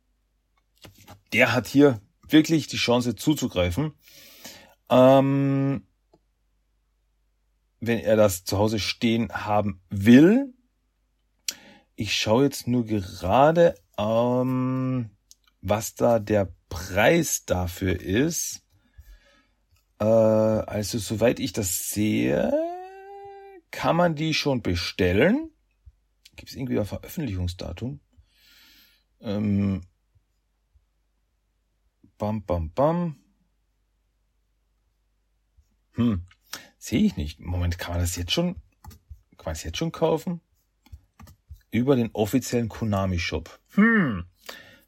[1.32, 3.92] der hat hier wirklich die Chance zuzugreifen.
[4.88, 5.86] Ähm,
[7.80, 10.54] wenn er das zu Hause stehen haben will.
[11.94, 15.10] Ich schaue jetzt nur gerade, ähm,
[15.60, 18.62] was da der Preis dafür ist.
[19.98, 22.52] Äh, also soweit ich das sehe,
[23.70, 25.50] kann man die schon bestellen.
[26.36, 28.00] Gibt es irgendwie ein Veröffentlichungsdatum?
[29.20, 29.82] Ähm,
[32.18, 33.16] bam, bam, bam.
[35.94, 36.26] Hm,
[36.78, 37.40] sehe ich nicht.
[37.40, 38.54] Moment, kann man das jetzt schon,
[39.36, 40.40] kann man das jetzt schon kaufen?
[41.70, 43.60] Über den offiziellen Konami Shop.
[43.74, 44.26] Hm,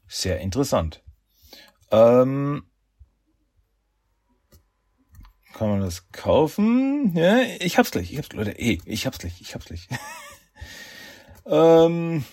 [0.07, 1.03] sehr interessant.
[1.91, 2.68] Ähm,
[5.59, 7.11] kann man das kaufen?
[7.17, 8.13] Ja, ich hab's gleich.
[8.13, 9.41] Ich hab's, Leute, ey, ich hab's gleich.
[9.41, 9.89] Ich hab's gleich.
[11.45, 12.23] ähm,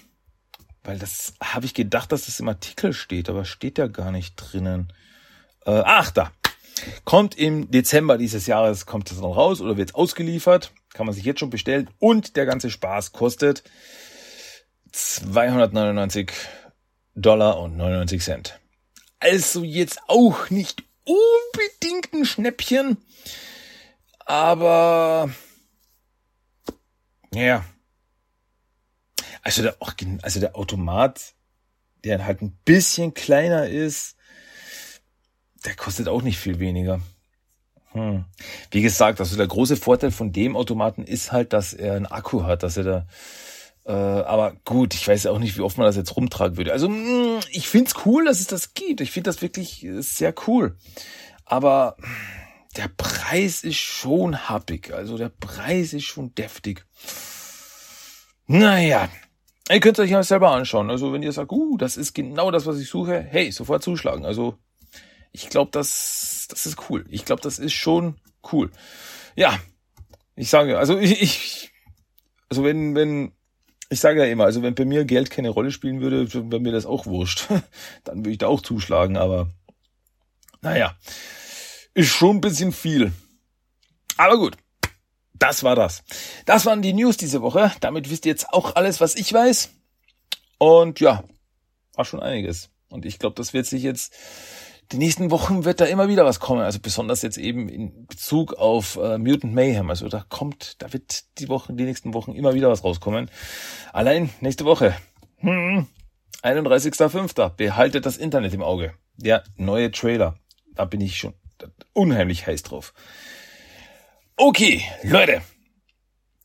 [0.84, 4.36] weil das habe ich gedacht, dass das im Artikel steht, aber steht ja gar nicht
[4.36, 4.92] drinnen.
[5.64, 6.30] Äh, ach, da.
[7.02, 10.70] Kommt im Dezember dieses Jahres, kommt das dann raus oder wird ausgeliefert.
[10.94, 11.90] Kann man sich jetzt schon bestellen.
[11.98, 13.64] Und der ganze Spaß kostet
[14.92, 16.30] 299
[17.16, 18.60] Dollar und 99 Cent.
[19.18, 22.98] Also jetzt auch nicht unbedingt ein Schnäppchen,
[24.26, 25.30] aber
[27.32, 27.64] ja.
[29.42, 29.76] Also der,
[30.22, 31.34] also der Automat,
[32.04, 34.16] der halt ein bisschen kleiner ist,
[35.64, 37.00] der kostet auch nicht viel weniger.
[37.92, 38.24] Hm.
[38.70, 42.42] Wie gesagt, also der große Vorteil von dem Automaten ist halt, dass er einen Akku
[42.42, 43.06] hat, dass er da
[43.86, 46.72] äh, aber gut, ich weiß auch nicht, wie oft man das jetzt rumtragen würde.
[46.72, 49.00] Also mh, mm, ich find's cool, dass es das gibt.
[49.00, 50.76] Ich find das wirklich äh, sehr cool.
[51.44, 51.96] Aber
[52.76, 54.92] der Preis ist schon happig.
[54.92, 56.84] Also der Preis ist schon deftig.
[58.48, 59.08] Naja,
[59.70, 60.90] ihr könnt euch ja selber anschauen.
[60.90, 64.26] Also wenn ihr sagt, uh, das ist genau das, was ich suche, hey, sofort zuschlagen.
[64.26, 64.58] Also
[65.30, 67.04] ich glaube, das, das ist cool.
[67.08, 68.16] Ich glaube, das ist schon
[68.52, 68.72] cool.
[69.36, 69.60] Ja,
[70.34, 71.72] ich sage, also ich, ich
[72.48, 73.32] also wenn, wenn
[73.88, 76.72] ich sage ja immer, also wenn bei mir Geld keine Rolle spielen würde, wäre mir
[76.72, 77.46] das auch wurscht.
[78.04, 79.48] Dann würde ich da auch zuschlagen, aber
[80.60, 80.96] naja,
[81.94, 83.12] ist schon ein bisschen viel.
[84.16, 84.56] Aber gut,
[85.34, 86.02] das war das.
[86.44, 87.72] Das waren die News diese Woche.
[87.80, 89.70] Damit wisst ihr jetzt auch alles, was ich weiß.
[90.58, 91.24] Und ja,
[91.94, 92.70] war schon einiges.
[92.88, 94.14] Und ich glaube, das wird sich jetzt
[94.92, 96.62] die nächsten Wochen wird da immer wieder was kommen.
[96.62, 99.90] Also besonders jetzt eben in Bezug auf äh, Mutant Mayhem.
[99.90, 103.30] Also da kommt, da wird die Wochen, die nächsten Wochen immer wieder was rauskommen.
[103.92, 104.94] Allein nächste Woche.
[105.38, 105.86] Hm,
[106.42, 107.50] 31.05.
[107.50, 108.94] Behaltet das Internet im Auge.
[109.16, 110.38] Der neue Trailer.
[110.74, 111.34] Da bin ich schon
[111.92, 112.92] unheimlich heiß drauf.
[114.36, 115.42] Okay, Leute.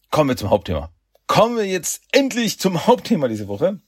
[0.09, 0.91] Kommen wir zum Hauptthema.
[1.27, 3.79] Kommen wir jetzt endlich zum Hauptthema diese Woche.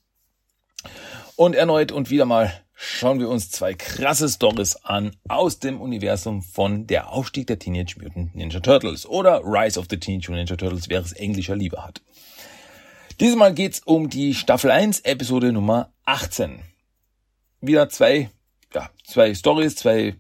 [1.36, 6.42] Und erneut und wieder mal schauen wir uns zwei krasse Stories an aus dem Universum
[6.42, 10.58] von Der Aufstieg der Teenage Mutant Ninja Turtles oder Rise of the Teenage Mutant Ninja
[10.58, 12.02] Turtles, wer es englischer lieber hat.
[13.22, 16.60] Diesmal geht's um die Staffel 1, Episode Nummer 18.
[17.62, 18.30] Wieder zwei,
[18.74, 20.16] ja, zwei Stories, zwei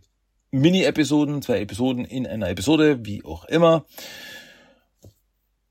[0.51, 3.85] Mini-Episoden, zwei Episoden in einer Episode, wie auch immer.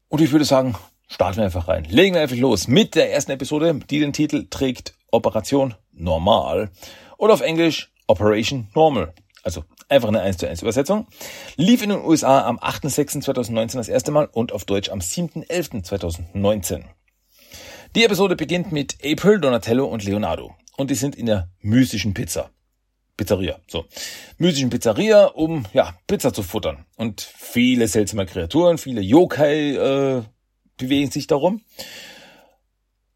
[0.08, 0.76] Und ich würde sagen,
[1.08, 1.84] starten wir einfach rein.
[1.84, 6.70] Legen wir einfach los mit der ersten Episode, die den Titel trägt Operation Normal
[7.18, 9.14] oder auf Englisch Operation Normal.
[9.44, 11.06] Also einfach eine 1 zu 1 Übersetzung.
[11.56, 16.84] Lief in den USA am 8.6.2019 das erste Mal und auf Deutsch am 7.11.2019.
[17.94, 20.54] Die Episode beginnt mit April, Donatello und Leonardo.
[20.76, 22.50] Und die sind in der mystischen Pizza.
[23.16, 23.84] Pizzeria, so.
[24.38, 26.86] Mystischen Pizzeria, um, ja, Pizza zu futtern.
[26.96, 30.22] Und viele seltsame Kreaturen, viele Yokai, äh,
[30.78, 31.60] bewegen sich darum.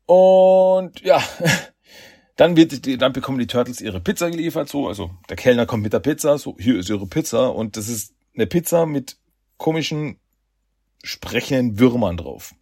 [0.04, 1.22] Und, ja,
[2.36, 5.94] Dann wird, dann bekommen die Turtles ihre Pizza geliefert, so, also der Kellner kommt mit
[5.94, 9.16] der Pizza, so, hier ist ihre Pizza und das ist eine Pizza mit
[9.56, 10.20] komischen,
[11.02, 12.54] sprechenden Würmern drauf.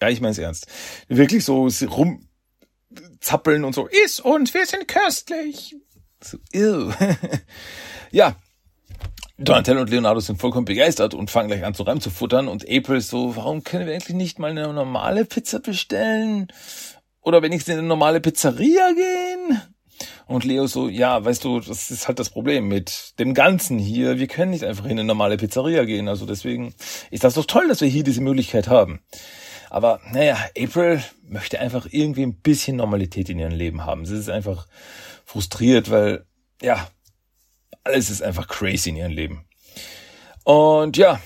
[0.00, 0.68] Ja, ich mein's ernst.
[1.08, 5.74] Wirklich so rumzappeln und so, iss uns, wir sind köstlich.
[6.22, 6.92] So, ew.
[8.12, 8.36] ja.
[9.38, 12.64] Donatello und Leonardo sind vollkommen begeistert und fangen gleich an zu Reim zu futtern und
[12.70, 16.48] April ist so, warum können wir eigentlich nicht mal eine normale Pizza bestellen?
[17.26, 19.60] Oder wenigstens in eine normale Pizzeria gehen?
[20.28, 24.20] Und Leo so, ja, weißt du, das ist halt das Problem mit dem Ganzen hier.
[24.20, 26.06] Wir können nicht einfach in eine normale Pizzeria gehen.
[26.06, 26.72] Also deswegen
[27.10, 29.00] ist das doch toll, dass wir hier diese Möglichkeit haben.
[29.70, 34.06] Aber naja, April möchte einfach irgendwie ein bisschen Normalität in ihrem Leben haben.
[34.06, 34.68] Sie ist einfach
[35.24, 36.26] frustriert, weil
[36.62, 36.86] ja,
[37.82, 39.44] alles ist einfach crazy in ihrem Leben.
[40.44, 41.20] Und ja,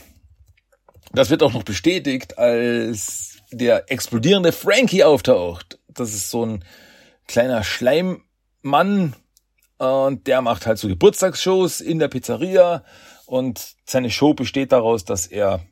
[1.12, 5.79] das wird auch noch bestätigt, als der explodierende Frankie auftaucht.
[5.94, 6.64] Das ist so ein
[7.26, 9.14] kleiner Schleimmann
[9.78, 12.84] und der macht halt so Geburtstagsshows in der Pizzeria
[13.26, 15.64] und seine Show besteht daraus, dass er,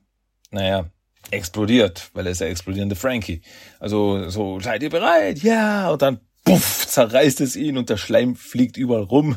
[0.50, 0.90] naja,
[1.30, 3.42] explodiert, weil er ist der explodierende Frankie.
[3.80, 5.42] Also so, seid ihr bereit?
[5.42, 9.36] Ja, und dann puff, zerreißt es ihn und der Schleim fliegt überall rum.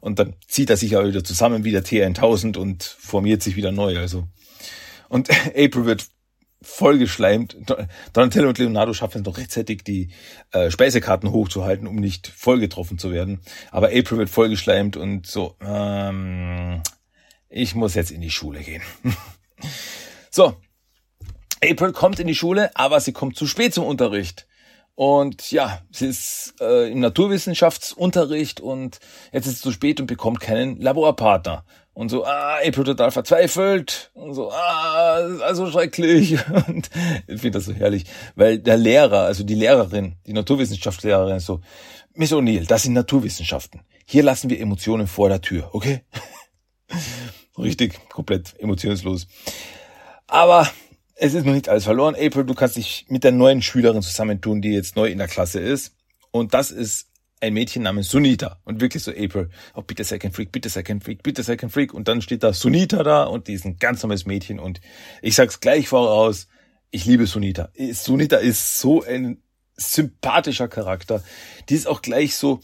[0.00, 3.72] Und dann zieht er sich ja wieder zusammen wie der T1000 und formiert sich wieder
[3.72, 3.98] neu.
[3.98, 4.24] Also.
[5.08, 6.06] Und April wird
[6.62, 7.56] voll geschleimt.
[8.12, 10.10] Donatello und Leonardo schaffen es noch rechtzeitig, die
[10.52, 13.40] äh, Speisekarten hochzuhalten, um nicht voll getroffen zu werden.
[13.70, 16.82] Aber April wird voll geschleimt und so, ähm,
[17.48, 18.82] ich muss jetzt in die Schule gehen.
[20.30, 20.56] so,
[21.62, 24.46] April kommt in die Schule, aber sie kommt zu spät zum Unterricht.
[24.94, 29.00] Und ja, sie ist äh, im Naturwissenschaftsunterricht und
[29.32, 31.64] jetzt ist es zu spät und bekommt keinen Laborpartner.
[31.92, 34.10] Und so, ah, April total verzweifelt.
[34.14, 36.38] Und so, ah, also schrecklich.
[36.68, 36.88] Und
[37.26, 38.04] ich finde das so herrlich.
[38.36, 41.60] Weil der Lehrer, also die Lehrerin, die Naturwissenschaftslehrerin ist so,
[42.14, 43.82] Miss O'Neill, das sind Naturwissenschaften.
[44.04, 46.02] Hier lassen wir Emotionen vor der Tür, okay?
[47.58, 49.26] Richtig, komplett emotionslos.
[50.26, 50.70] Aber
[51.16, 52.14] es ist noch nicht alles verloren.
[52.14, 55.60] April, du kannst dich mit der neuen Schülerin zusammentun, die jetzt neu in der Klasse
[55.60, 55.94] ist.
[56.30, 57.09] Und das ist
[57.40, 58.60] ein Mädchen namens Sunita.
[58.64, 61.94] Und wirklich so April, oh bitte Second Freak, bitte Second Freak, bitte Second Freak.
[61.94, 64.58] Und dann steht da Sunita da und die ist ein ganz normales Mädchen.
[64.58, 64.80] Und
[65.22, 66.48] ich sag's gleich voraus,
[66.90, 67.70] ich liebe Sunita.
[67.92, 69.42] Sunita ist so ein
[69.76, 71.22] sympathischer Charakter.
[71.68, 72.60] Die ist auch gleich so,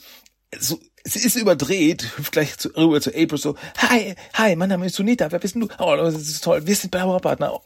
[0.58, 4.86] so sie ist überdreht, hüpft gleich zu, rüber zu April so, hi, hi, mein Name
[4.86, 5.68] ist Sunita, wer bist du?
[5.78, 7.62] Oh, das ist toll, wir sind Partner, oh,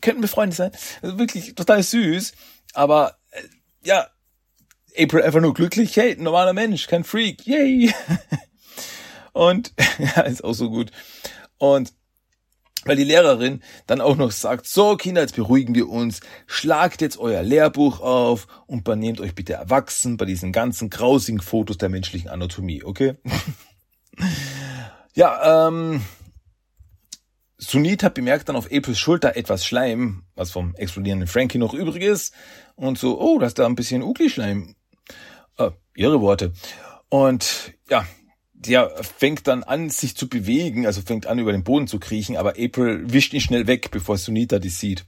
[0.00, 0.70] könnten wir Freunde sein?
[1.00, 2.32] Also wirklich total süß,
[2.74, 3.42] aber äh,
[3.84, 4.06] ja,
[4.98, 7.92] April einfach nur glücklich, hey, normaler Mensch, kein Freak, yay!
[9.32, 10.90] Und ja, ist auch so gut.
[11.58, 11.92] Und
[12.84, 17.16] weil die Lehrerin dann auch noch sagt, so Kinder, jetzt beruhigen wir uns, schlagt jetzt
[17.16, 22.28] euer Lehrbuch auf und benehmt euch bitte erwachsen bei diesen ganzen grausigen Fotos der menschlichen
[22.28, 23.14] Anatomie, okay?
[25.14, 26.02] ja, ähm,
[27.56, 32.34] Sunita bemerkt dann auf Aprils Schulter etwas Schleim, was vom explodierenden Frankie noch übrig ist,
[32.74, 34.74] und so, oh, da ist da ein bisschen Ugly-Schleim.
[35.94, 36.52] Ihre Worte.
[37.08, 38.06] Und ja,
[38.52, 42.36] der fängt dann an, sich zu bewegen, also fängt an, über den Boden zu kriechen,
[42.36, 45.04] aber April wischt ihn schnell weg, bevor Sunita die sieht.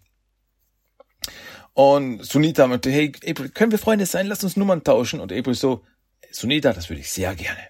[1.73, 4.27] Und Sunita meinte, hey, April, können wir Freunde sein?
[4.27, 5.21] Lass uns Nummern tauschen.
[5.21, 5.83] Und April so,
[6.31, 7.61] Sunita, das würde ich sehr gerne.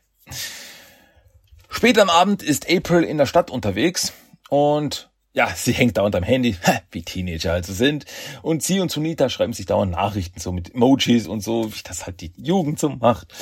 [1.69, 4.13] Später am Abend ist April in der Stadt unterwegs
[4.49, 6.57] und ja, sie hängt dauernd am Handy,
[6.93, 8.07] wie Teenager also sind.
[8.43, 12.07] Und sie und Sunita schreiben sich dauernd Nachrichten, so mit Emojis und so, wie das
[12.07, 13.35] halt die Jugend so macht.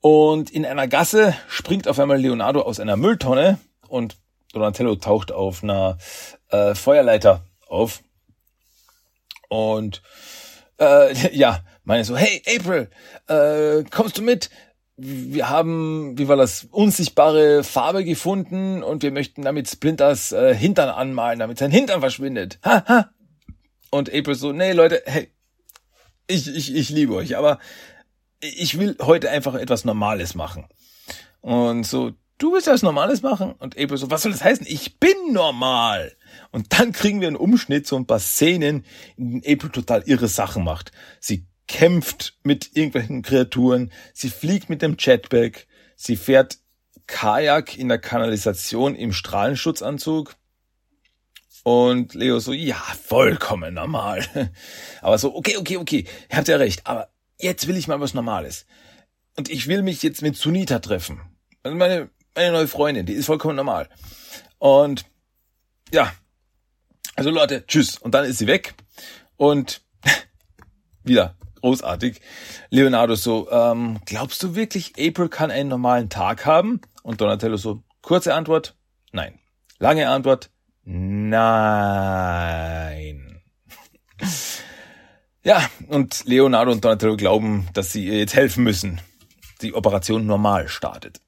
[0.00, 3.58] Und in einer Gasse springt auf einmal Leonardo aus einer Mülltonne
[3.88, 4.16] und
[4.52, 5.98] Donatello taucht auf einer
[6.50, 8.02] äh, Feuerleiter auf.
[9.48, 10.02] Und
[10.78, 12.88] äh, ja, meine so, hey April,
[13.26, 14.48] äh, kommst du mit?
[14.96, 20.88] Wir haben, wie war das, unsichtbare Farbe gefunden und wir möchten damit Splinters äh, Hintern
[20.88, 22.58] anmalen, damit sein Hintern verschwindet.
[22.64, 23.10] Ha, ha.
[23.90, 25.30] Und April so, nee Leute, hey,
[26.26, 27.58] ich, ich, ich liebe euch, aber
[28.40, 30.66] ich will heute einfach etwas Normales machen.
[31.40, 33.52] Und so, du willst etwas Normales machen?
[33.52, 34.66] Und April so, was soll das heißen?
[34.68, 36.16] Ich bin normal.
[36.50, 38.84] Und dann kriegen wir einen Umschnitt, so ein paar Szenen,
[39.16, 40.92] in denen April total irre Sachen macht.
[41.20, 46.58] Sie kämpft mit irgendwelchen Kreaturen, sie fliegt mit dem Jetpack, sie fährt
[47.06, 50.36] Kajak in der Kanalisation im Strahlenschutzanzug.
[51.62, 54.24] Und Leo so, ja, vollkommen normal.
[55.02, 57.08] Aber so, okay, okay, okay, habt ja recht, aber
[57.40, 58.66] jetzt will ich mal was Normales.
[59.36, 61.20] Und ich will mich jetzt mit Sunita treffen.
[61.64, 63.88] Also meine, meine neue Freundin, die ist vollkommen normal.
[64.58, 65.06] Und
[65.92, 66.12] ja,
[67.16, 67.98] also Leute, tschüss.
[67.98, 68.74] Und dann ist sie weg.
[69.36, 69.82] Und
[71.02, 71.36] wieder
[71.66, 72.20] großartig.
[72.70, 76.80] Leonardo so, ähm, glaubst du wirklich, April kann einen normalen Tag haben?
[77.02, 78.76] Und Donatello so, kurze Antwort,
[79.10, 79.40] nein.
[79.78, 80.50] Lange Antwort,
[80.84, 81.32] nein.
[85.42, 89.00] Ja, und Leonardo und Donatello glauben, dass sie ihr jetzt helfen müssen.
[89.62, 91.20] Die Operation normal startet.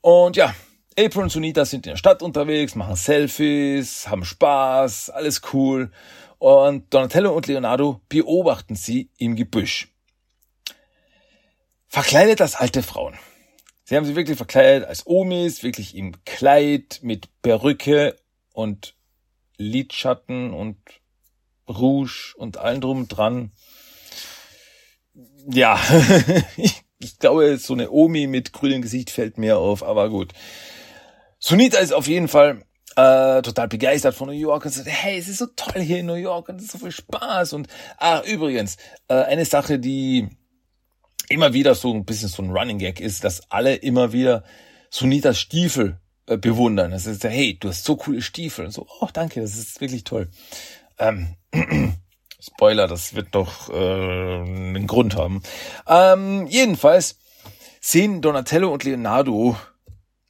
[0.00, 0.54] Und ja,
[0.96, 5.90] April und Sunita sind in der Stadt unterwegs, machen Selfies, haben Spaß, alles cool.
[6.38, 9.92] Und Donatello und Leonardo beobachten sie im Gebüsch.
[11.88, 13.18] Verkleidet als alte Frauen.
[13.84, 18.16] Sie haben sie wirklich verkleidet als Omis, wirklich im Kleid mit Perücke
[18.52, 18.94] und
[19.56, 20.76] Lidschatten und
[21.68, 23.52] Rouge und allen drum und dran.
[25.50, 25.80] Ja,
[26.56, 30.32] ich glaube, so eine Omi mit grünem Gesicht fällt mir auf, aber gut.
[31.38, 32.64] Sunita ist auf jeden Fall
[32.98, 36.06] äh, total begeistert von New York und sagt, hey, es ist so toll hier in
[36.06, 37.52] New York und es ist so viel Spaß.
[37.52, 38.76] Und ah, übrigens,
[39.06, 40.28] äh, eine Sache, die
[41.28, 44.42] immer wieder so ein bisschen so ein Running Gag ist, dass alle immer wieder
[44.90, 46.90] Sunitas Stiefel äh, bewundern.
[46.90, 48.64] Das ist, hey, du hast so coole Stiefel.
[48.64, 50.28] Und so, oh, danke, das ist wirklich toll.
[50.98, 51.36] Ähm,
[52.40, 55.42] Spoiler, das wird doch äh, einen Grund haben.
[55.86, 57.16] Ähm, jedenfalls
[57.80, 59.56] sehen Donatello und Leonardo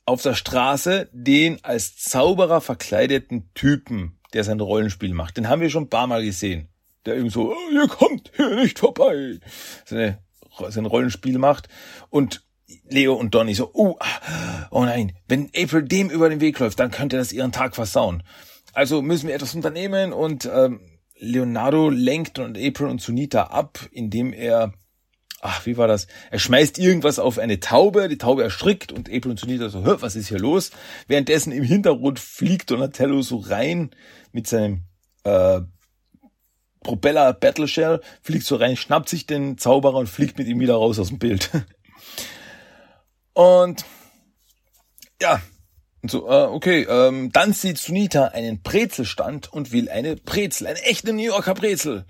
[0.08, 5.36] auf der Straße den als Zauberer verkleideten Typen, der sein Rollenspiel macht.
[5.36, 6.68] Den haben wir schon ein paar Mal gesehen.
[7.04, 9.38] Der irgendwie so, oh, ihr kommt hier nicht vorbei.
[9.84, 10.18] Seine,
[10.70, 11.68] sein Rollenspiel macht.
[12.08, 12.42] Und
[12.88, 13.98] Leo und Donny so, oh,
[14.70, 18.22] oh nein, wenn April dem über den Weg läuft, dann könnte das ihren Tag versauen.
[18.72, 20.80] Also müssen wir etwas unternehmen und ähm,
[21.18, 24.72] Leonardo lenkt und April und Sunita ab, indem er,
[25.40, 26.06] ach, wie war das?
[26.30, 30.02] Er schmeißt irgendwas auf eine Taube, die Taube erschrickt und April und Sunita so, hör,
[30.02, 30.70] was ist hier los?
[31.06, 33.90] Währenddessen im Hintergrund fliegt Donatello so rein
[34.32, 34.84] mit seinem
[35.24, 35.60] äh,
[36.82, 40.74] Propeller Battle Shell, fliegt so rein, schnappt sich den Zauberer und fliegt mit ihm wieder
[40.74, 41.50] raus aus dem Bild.
[43.32, 43.84] und
[45.20, 45.42] ja,
[46.02, 50.80] und so, äh, okay, ähm, dann sieht Sunita einen Brezelstand und will eine Brezel, eine
[50.82, 52.06] echte New Yorker Brezel.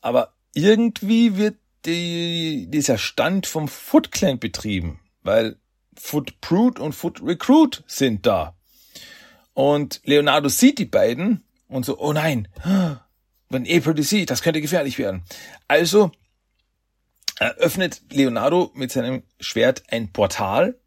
[0.00, 1.56] Aber irgendwie wird
[1.86, 5.56] die, dieser Stand vom Foot Clan betrieben, weil
[5.96, 8.56] Foot Brute und Foot Recruit sind da.
[9.52, 12.48] Und Leonardo sieht die beiden und so, oh nein,
[13.48, 15.22] wenn April die sieht, das könnte gefährlich werden.
[15.68, 16.10] Also
[17.38, 20.78] eröffnet Leonardo mit seinem Schwert ein Portal,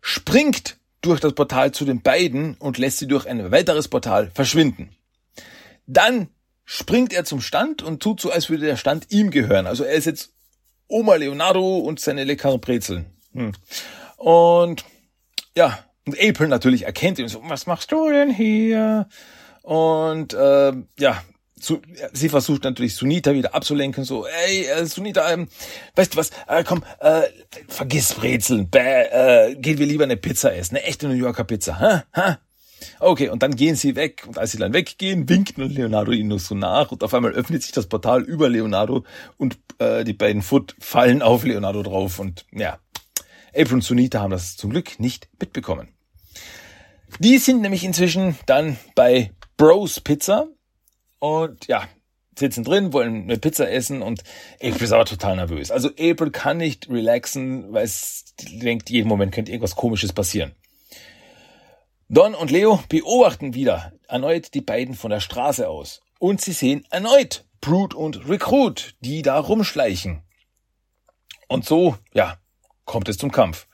[0.00, 4.96] springt durch das Portal zu den beiden und lässt sie durch ein weiteres Portal verschwinden.
[5.86, 6.30] Dann
[6.64, 9.66] springt er zum Stand und tut so, als würde der Stand ihm gehören.
[9.66, 10.32] Also er ist jetzt
[10.88, 13.06] Oma Leonardo und seine leckeren Brezeln.
[13.32, 13.52] Hm.
[14.16, 14.84] Und
[15.56, 19.08] ja, und April natürlich erkennt ihn so, was machst du denn hier?
[19.62, 21.22] Und äh, ja,
[21.58, 21.80] zu,
[22.12, 25.48] sie versucht natürlich Sunita wieder abzulenken, so, ey, äh, Sunita, ähm,
[25.94, 27.22] weißt du was, äh, komm, äh,
[27.68, 31.80] vergiss Brezeln, bäh, äh, gehen wir lieber eine Pizza essen, eine echte New Yorker Pizza,
[31.80, 32.38] ha, ha.
[33.00, 36.38] Okay, und dann gehen sie weg, und als sie dann weggehen, winkt Leonardo ihnen nur
[36.38, 39.04] so nach, und auf einmal öffnet sich das Portal über Leonardo,
[39.36, 42.78] und äh, die beiden Foot fallen auf Leonardo drauf, und ja,
[43.50, 45.88] April und Sunita haben das zum Glück nicht mitbekommen.
[47.18, 50.48] Die sind nämlich inzwischen dann bei Bros Pizza,
[51.18, 51.88] und ja,
[52.38, 54.22] sitzen drin, wollen eine Pizza essen und
[54.60, 55.70] April ist aber total nervös.
[55.70, 60.52] Also April kann nicht relaxen, weil es denkt, jeden Moment könnte irgendwas komisches passieren.
[62.14, 66.00] Don und Leo beobachten wieder erneut die beiden von der Straße aus.
[66.20, 70.22] Und sie sehen erneut Brute und Recruit, die da rumschleichen.
[71.48, 72.38] Und so, ja,
[72.84, 73.66] kommt es zum Kampf.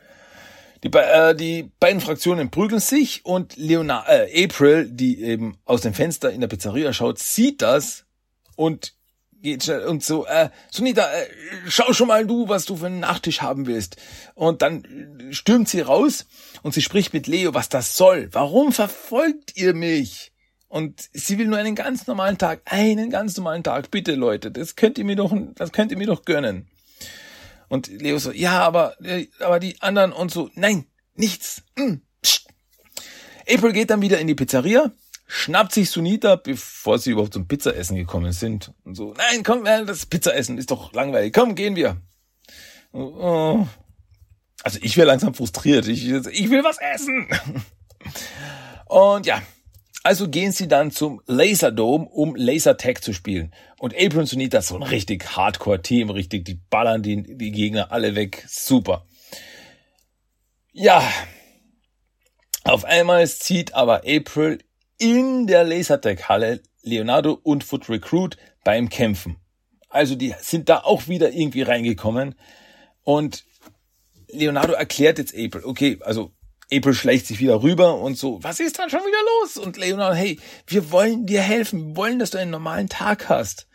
[0.82, 5.93] Die, äh, die beiden Fraktionen prügeln sich und Leonard, äh, April, die eben aus dem
[5.93, 8.07] Fenster in der Pizzeria schaut, sieht das
[8.57, 8.95] und
[9.43, 11.26] geht schnell und so, äh, Sunita, äh,
[11.68, 13.97] schau schon mal du, was du für einen Nachtisch haben willst.
[14.34, 16.26] Und dann stürmt sie raus
[16.62, 18.28] und sie spricht mit Leo, was das soll.
[18.32, 20.32] Warum verfolgt ihr mich?
[20.68, 23.91] Und sie will nur einen ganz normalen Tag, einen ganz normalen Tag.
[23.91, 26.68] Bitte Leute, das könnt ihr mir doch, das könnt ihr mir doch gönnen.
[27.68, 31.62] Und Leo so, ja, aber, äh, aber die anderen und so, nein, nichts.
[31.76, 31.97] Mm,
[33.53, 34.93] April geht dann wieder in die Pizzeria,
[35.31, 38.72] schnappt sich Sunita, bevor sie überhaupt zum Pizzaessen gekommen sind.
[38.85, 41.33] Und so, nein, komm, das Pizzaessen ist doch langweilig.
[41.33, 42.01] Komm, gehen wir.
[42.93, 43.64] Oh.
[44.64, 45.87] Also ich wäre langsam frustriert.
[45.87, 47.28] Ich, ich will was essen.
[48.87, 49.41] Und ja,
[50.03, 53.55] also gehen sie dann zum Laserdome, um Lasertag zu spielen.
[53.78, 58.16] Und April und Sunita so ein richtig Hardcore-Team, richtig, die ballern die, die Gegner alle
[58.16, 58.45] weg.
[58.49, 59.07] Super.
[60.72, 61.09] Ja.
[62.64, 64.59] Auf einmal zieht aber April
[65.01, 69.36] in der Lasertag-Halle Leonardo und Foot Recruit beim Kämpfen.
[69.88, 72.34] Also die sind da auch wieder irgendwie reingekommen.
[73.03, 73.44] Und
[74.28, 76.32] Leonardo erklärt jetzt April, okay, also
[76.72, 79.57] April schleicht sich wieder rüber und so, was ist dann schon wieder los?
[79.57, 83.66] Und Leonardo, hey, wir wollen dir helfen, wir wollen, dass du einen normalen Tag hast.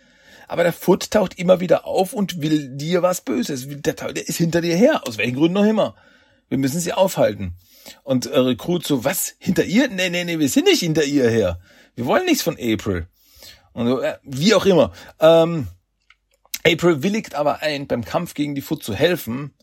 [0.47, 3.65] Aber der Foot taucht immer wieder auf und will dir was Böses.
[3.67, 5.95] Der, der ist hinter dir her, aus welchen Gründen noch immer.
[6.49, 7.57] Wir müssen sie aufhalten.
[8.03, 9.35] Und äh, Recruit so, was?
[9.39, 9.89] Hinter ihr?
[9.89, 11.59] Nee, nee, nee, wir sind nicht hinter ihr her.
[11.95, 13.07] Wir wollen nichts von April.
[13.73, 14.91] Und so, äh, wie auch immer.
[15.19, 15.67] Ähm,
[16.65, 19.53] April willigt aber ein, beim Kampf gegen die Foot zu helfen.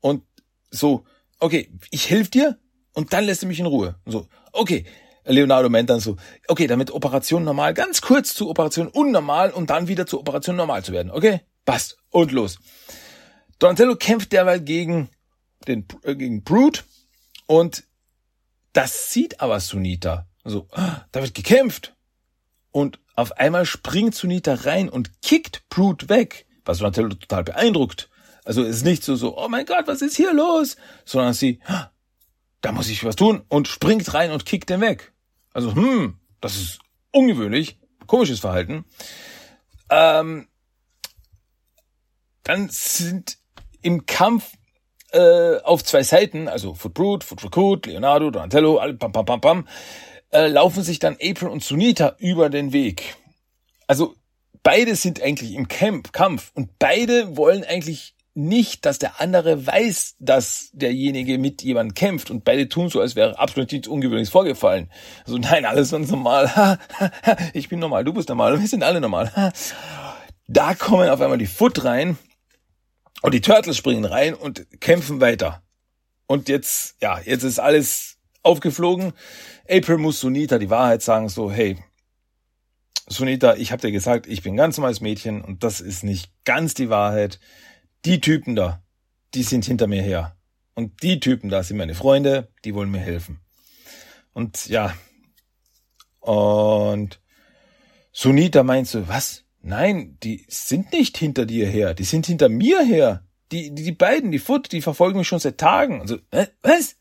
[0.00, 0.22] Und
[0.70, 1.04] so,
[1.38, 2.58] okay, ich helfe dir
[2.94, 3.96] und dann lässt du mich in Ruhe.
[4.04, 4.84] Und so, okay.
[5.24, 6.16] Leonardo meint dann so,
[6.48, 10.82] okay, damit Operation normal, ganz kurz zu Operation unnormal und dann wieder zu Operation normal
[10.82, 11.10] zu werden.
[11.10, 11.42] Okay?
[11.66, 11.98] Passt.
[12.10, 12.58] Und los.
[13.58, 15.10] Donatello kämpft derweil gegen
[15.66, 16.82] den, äh, gegen Brute
[17.48, 17.84] und
[18.74, 20.28] das sieht aber Sunita.
[20.44, 21.96] So, ah, da wird gekämpft.
[22.70, 28.10] Und auf einmal springt Sunita rein und kickt Brute weg, was Donatello total beeindruckt.
[28.44, 30.76] Also es ist nicht so, so, oh mein Gott, was ist hier los?
[31.04, 31.90] Sondern sie, ah,
[32.60, 35.12] da muss ich was tun und springt rein und kickt den weg.
[35.52, 36.78] Also, hm, das ist
[37.10, 38.84] ungewöhnlich, komisches Verhalten.
[39.90, 40.48] Ähm,
[42.44, 43.38] dann sind
[43.80, 44.52] im Kampf
[45.12, 49.40] äh, auf zwei Seiten, also Foot Brute, Foot Recruit, Leonardo, Donatello, alle pam, pam, pam,
[49.40, 49.68] pam,
[50.32, 53.16] äh, laufen sich dann April und Sunita über den Weg.
[53.86, 54.14] Also
[54.62, 60.16] beide sind eigentlich im Camp, Kampf und beide wollen eigentlich nicht, dass der andere weiß,
[60.20, 64.90] dass derjenige mit jemandem kämpft und beide tun so, als wäre absolut nichts Ungewöhnliches vorgefallen.
[65.24, 66.78] Also nein, alles ganz normal.
[67.52, 69.52] ich bin normal, du bist normal, wir sind alle normal.
[70.50, 72.16] Da kommen auf einmal die Foot rein
[73.22, 75.62] und die Turtles springen rein und kämpfen weiter.
[76.26, 79.12] Und jetzt, ja, jetzt ist alles aufgeflogen.
[79.68, 81.78] April muss Sunita die Wahrheit sagen, so, hey,
[83.08, 86.74] Sunita, ich hab dir gesagt, ich bin ganz normales Mädchen und das ist nicht ganz
[86.74, 87.40] die Wahrheit
[88.04, 88.82] die Typen da,
[89.34, 90.36] die sind hinter mir her.
[90.74, 93.40] Und die Typen da sind meine Freunde, die wollen mir helfen.
[94.32, 94.94] Und ja,
[96.20, 97.20] und
[98.12, 99.44] Sunita meint so, was?
[99.68, 103.22] Nein, die sind nicht hinter dir her, die sind hinter mir her.
[103.52, 106.00] Die, die, die beiden, die Foot, die verfolgen mich schon seit Tagen.
[106.00, 106.96] Also, äh, was?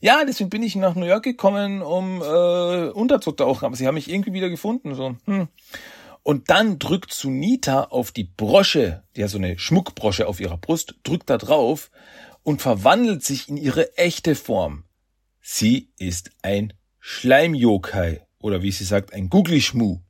[0.00, 4.10] Ja, deswegen bin ich nach New York gekommen, um äh, unterzutauchen, aber sie haben mich
[4.10, 4.94] irgendwie wieder gefunden.
[4.94, 5.48] So, hm.
[6.22, 10.96] Und dann drückt Sunita auf die Brosche, die hat so eine Schmuckbrosche auf ihrer Brust,
[11.04, 11.90] drückt da drauf
[12.42, 14.84] und verwandelt sich in ihre echte Form.
[15.40, 20.00] Sie ist ein Schleimyokai oder wie sie sagt, ein Googly-Schmu.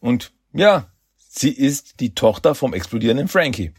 [0.00, 3.72] Und ja, sie ist die Tochter vom explodierenden Frankie.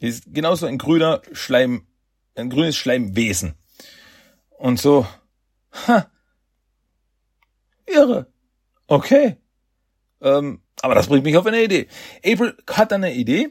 [0.00, 1.86] Sie ist genauso ein grüner Schleim,
[2.34, 3.54] ein grünes Schleimwesen.
[4.58, 5.06] Und so,
[5.86, 6.10] ha,
[7.86, 8.26] irre.
[8.86, 9.36] Okay.
[10.20, 11.88] Ähm, aber das bringt mich auf eine Idee.
[12.24, 13.48] April hat eine Idee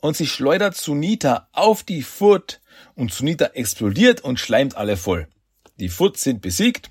[0.00, 2.60] und sie schleudert Sunita auf die Foot
[2.94, 5.28] und Sunita explodiert und schleimt alle voll.
[5.78, 6.90] Die Foot sind besiegt.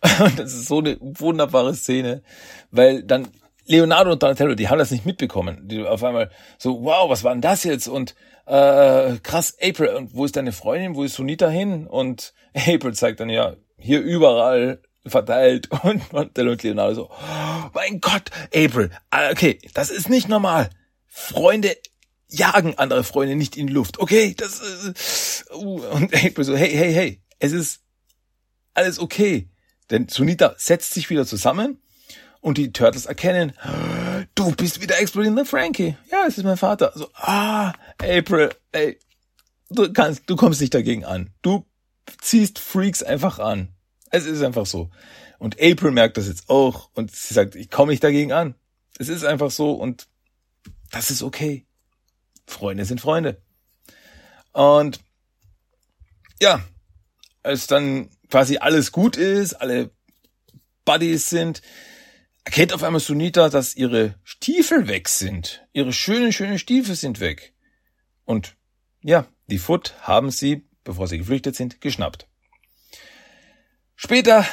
[0.20, 2.22] Und das ist so eine wunderbare Szene,
[2.70, 3.28] weil dann
[3.66, 5.68] Leonardo und Donatello, die haben das nicht mitbekommen.
[5.68, 7.86] Die auf einmal so, wow, was war denn das jetzt?
[7.86, 8.14] Und
[8.46, 10.94] äh, krass, April, und wo ist deine Freundin?
[10.94, 11.86] Wo ist Sunita hin?
[11.86, 18.00] Und April zeigt dann ja, hier überall verteilt und Montel und Leonardo so, oh, mein
[18.00, 20.70] Gott, April, ah, okay, das ist nicht normal.
[21.06, 21.76] Freunde
[22.28, 26.92] jagen andere Freunde nicht in Luft, okay, das ist, uh, und April so, hey, hey,
[26.92, 27.80] hey, es ist
[28.74, 29.48] alles okay.
[29.90, 31.80] Denn Sunita setzt sich wieder zusammen
[32.40, 33.52] und die Turtles erkennen,
[34.34, 35.96] du bist wieder explodierender Frankie.
[36.10, 36.92] Ja, es ist mein Vater.
[36.94, 38.98] So, ah, April, ey,
[39.70, 41.30] du kannst, du kommst nicht dagegen an.
[41.42, 41.66] Du
[42.20, 43.74] ziehst Freaks einfach an.
[44.10, 44.90] Es ist einfach so.
[45.38, 48.54] Und April merkt das jetzt auch und sie sagt, ich komme nicht dagegen an.
[48.98, 50.08] Es ist einfach so und
[50.90, 51.66] das ist okay.
[52.46, 53.40] Freunde sind Freunde.
[54.52, 55.00] Und
[56.40, 56.64] ja,
[57.42, 59.90] als dann quasi alles gut ist, alle
[60.84, 61.62] Buddies sind,
[62.44, 65.66] erkennt auf einmal Sunita, dass ihre Stiefel weg sind.
[65.72, 67.54] Ihre schönen, schönen Stiefel sind weg.
[68.24, 68.56] Und
[69.02, 72.26] ja, die Foot haben sie, bevor sie geflüchtet sind, geschnappt.
[73.96, 74.46] Später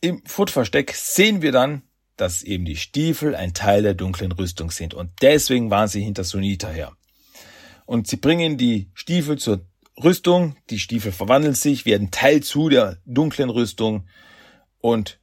[0.00, 1.82] im Footversteck sehen wir dann,
[2.16, 6.24] dass eben die Stiefel ein Teil der dunklen Rüstung sind und deswegen waren sie hinter
[6.24, 6.96] Sunita her.
[7.86, 9.66] Und sie bringen die Stiefel zur
[10.02, 14.08] Rüstung, die Stiefel verwandeln sich, werden Teil zu der dunklen Rüstung
[14.78, 15.20] und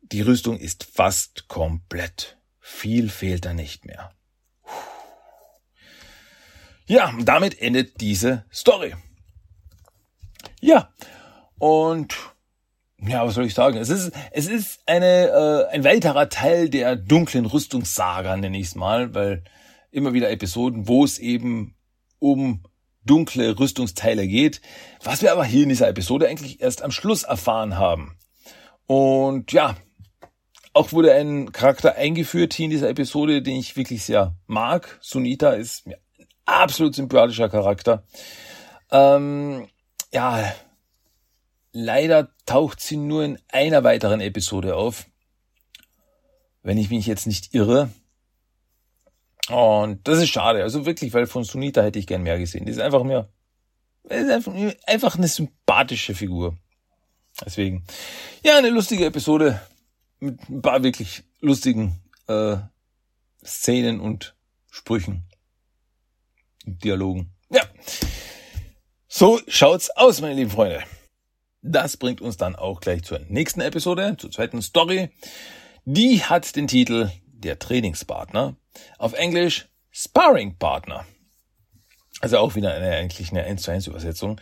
[0.00, 2.38] die Rüstung ist fast komplett.
[2.58, 4.12] Viel fehlt da nicht mehr.
[6.86, 8.94] Ja, damit endet diese Story.
[10.60, 10.92] Ja,
[11.58, 12.14] und
[12.98, 13.78] ja, was soll ich sagen?
[13.78, 18.74] Es ist, es ist eine, äh, ein weiterer Teil der dunklen Rüstungssaga, nenne ich es
[18.74, 19.44] mal, weil
[19.90, 21.74] immer wieder Episoden, wo es eben
[22.18, 22.64] um
[23.04, 24.60] dunkle Rüstungsteile geht,
[25.02, 28.16] was wir aber hier in dieser Episode eigentlich erst am Schluss erfahren haben.
[28.86, 29.76] Und ja,
[30.72, 34.98] auch wurde ein Charakter eingeführt hier in dieser Episode, den ich wirklich sehr mag.
[35.02, 38.04] Sunita ist mir ein absolut sympathischer Charakter.
[38.90, 39.68] Ähm,
[40.12, 40.52] ja,
[41.72, 45.06] leider taucht sie nur in einer weiteren Episode auf.
[46.62, 47.90] Wenn ich mich jetzt nicht irre.
[49.52, 50.62] Und das ist schade.
[50.62, 52.64] Also wirklich, weil von Sunita hätte ich gern mehr gesehen.
[52.64, 53.04] Die ist einfach
[54.08, 54.54] einfach,
[54.86, 56.56] einfach eine sympathische Figur.
[57.44, 57.84] Deswegen,
[58.44, 59.60] ja, eine lustige Episode
[60.20, 62.56] mit ein paar wirklich lustigen äh,
[63.44, 64.34] Szenen und
[64.70, 65.24] Sprüchen.
[66.64, 67.32] Dialogen.
[67.50, 67.62] Ja.
[69.08, 70.84] So schaut's aus, meine lieben Freunde.
[71.60, 75.10] Das bringt uns dann auch gleich zur nächsten Episode, zur zweiten Story.
[75.84, 77.10] Die hat den Titel
[77.42, 78.54] Der Trainingspartner.
[78.98, 81.04] Auf Englisch Sparring Partner.
[82.20, 84.40] Also auch wieder eine eigentlich eine 1 zu 1 Übersetzung.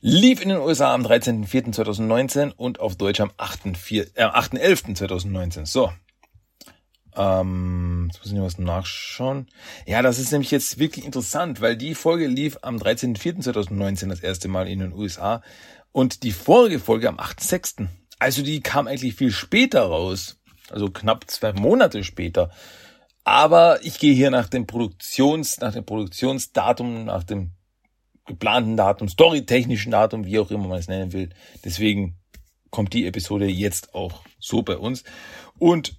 [0.00, 5.62] Lief in den USA am 13.04.2019 und auf Deutsch am 8.11.2019.
[5.62, 5.92] Äh, so.
[7.16, 9.48] Ähm, jetzt muss ich was nachschauen.
[9.86, 14.46] Ja, das ist nämlich jetzt wirklich interessant, weil die Folge lief am 13.04.2019 das erste
[14.48, 15.42] Mal in den USA
[15.92, 17.88] und die vorige Folge am 8.06.
[18.18, 20.38] Also die kam eigentlich viel später raus.
[20.70, 22.50] Also knapp zwei Monate später.
[23.24, 27.52] Aber ich gehe hier nach dem Produktions, nach dem Produktionsdatum, nach dem
[28.26, 31.30] geplanten Datum, storytechnischen Datum, wie auch immer man es nennen will.
[31.64, 32.16] Deswegen
[32.70, 35.04] kommt die Episode jetzt auch so bei uns.
[35.58, 35.96] Und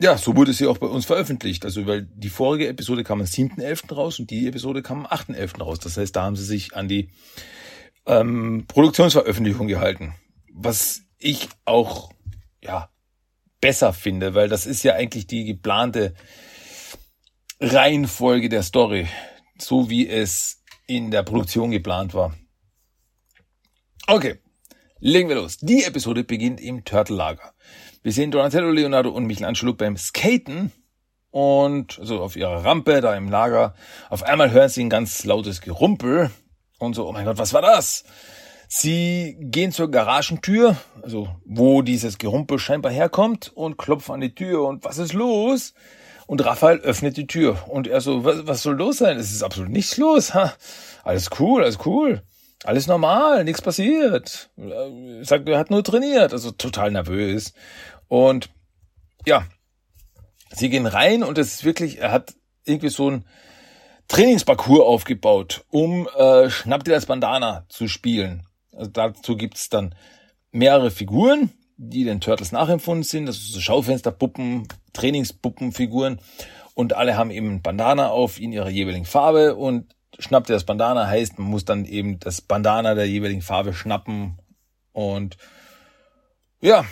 [0.00, 1.64] ja, so wurde sie auch bei uns veröffentlicht.
[1.64, 3.94] Also, weil die vorige Episode kam am 7.11.
[3.94, 5.62] raus und die Episode kam am 8.11.
[5.62, 5.78] raus.
[5.80, 7.10] Das heißt, da haben sie sich an die
[8.06, 10.14] ähm, Produktionsveröffentlichung gehalten.
[10.52, 12.12] Was ich auch,
[12.64, 12.90] ja,
[13.60, 16.14] besser finde, weil das ist ja eigentlich die geplante
[17.60, 19.08] Reihenfolge der Story,
[19.58, 22.34] so wie es in der Produktion geplant war.
[24.06, 24.38] Okay,
[24.98, 25.58] legen wir los.
[25.58, 27.54] Die Episode beginnt im Turtle-Lager.
[28.02, 30.72] Wir sehen Donatello, Leonardo und Michelangelo beim Skaten
[31.30, 33.74] und also auf ihrer Rampe da im Lager.
[34.10, 36.30] Auf einmal hören sie ein ganz lautes Gerumpel
[36.78, 38.04] und so, oh mein Gott, was war das?
[38.76, 44.66] Sie gehen zur Garagentür, also wo dieses Gerumpel scheinbar herkommt und klopfen an die Tür
[44.66, 45.74] und was ist los?
[46.26, 49.16] Und Raphael öffnet die Tür und er so, was, was soll los sein?
[49.16, 50.34] Es ist absolut nichts los.
[50.34, 50.54] Ha?
[51.04, 52.24] Alles cool, alles cool.
[52.64, 54.50] Alles normal, nichts passiert.
[55.20, 57.52] Sagt, er hat nur trainiert, also total nervös.
[58.08, 58.50] Und
[59.24, 59.46] ja,
[60.50, 63.24] sie gehen rein und es ist wirklich, er hat irgendwie so ein
[64.08, 68.48] Trainingsparcours aufgebaut, um äh, Schnapp dir das Bandana zu spielen.
[68.76, 69.94] Also dazu gibt's dann
[70.50, 76.20] mehrere Figuren, die den Turtles nachempfunden sind, also so Schaufensterpuppen, Trainingspuppenfiguren.
[76.74, 79.54] Und alle haben eben Bandana auf in ihrer jeweiligen Farbe.
[79.54, 83.74] Und Schnapp dir das Bandana heißt, man muss dann eben das Bandana der jeweiligen Farbe
[83.74, 84.38] schnappen.
[84.92, 85.36] Und
[86.60, 86.84] ja,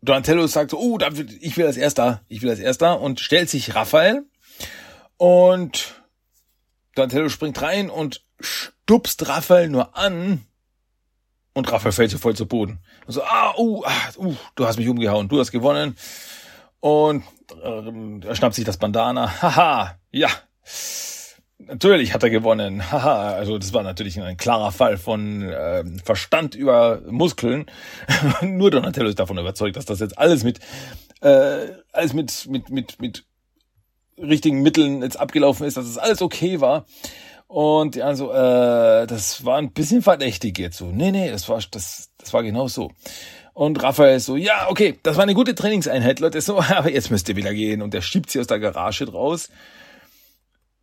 [0.00, 0.98] Donatello sagt so, oh,
[1.40, 3.00] ich will als erster, ich will als erster.
[3.00, 4.24] Und stellt sich Raphael.
[5.16, 6.04] Und
[6.94, 8.22] Donatello springt rein und
[8.84, 10.44] stupst Raphael nur an
[11.54, 12.80] und Raphael fällt so voll zu Boden.
[13.06, 15.96] Und so, ah, uh, ah, uh, du hast mich umgehauen, du hast gewonnen.
[16.80, 17.22] Und
[17.62, 19.30] äh, er schnappt sich das Bandana.
[19.42, 20.28] Haha, ja.
[21.58, 22.90] Natürlich hat er gewonnen.
[22.90, 27.66] Haha, also das war natürlich ein klarer Fall von äh, Verstand über Muskeln.
[28.42, 30.58] Nur Donatello ist davon überzeugt, dass das jetzt alles mit
[31.22, 33.24] äh, alles mit mit mit mit
[34.18, 36.84] richtigen Mitteln jetzt abgelaufen ist, dass es das alles okay war.
[37.46, 40.86] Und ja, so, äh, das war ein bisschen verdächtig jetzt so.
[40.86, 42.90] Nee, nee, das war das das war genau so.
[43.52, 46.40] Und Raphael so, ja, okay, das war eine gute Trainingseinheit, Leute.
[46.40, 47.82] So, aber jetzt müsst ihr wieder gehen.
[47.82, 49.48] Und er schiebt sie aus der Garage raus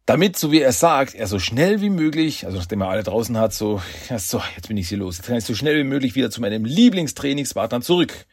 [0.06, 3.38] damit, so wie er sagt, er so schnell wie möglich, also nachdem er alle draußen
[3.38, 5.88] hat, so, ja, so, jetzt bin ich hier los, jetzt kann ich so schnell wie
[5.88, 8.26] möglich wieder zu meinem Lieblingstrainingspartner zurück.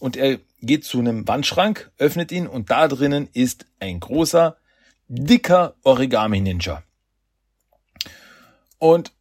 [0.00, 4.56] Und er geht zu einem Wandschrank, öffnet ihn und da drinnen ist ein großer,
[5.08, 6.82] dicker Origami-Ninja.
[8.84, 9.12] Und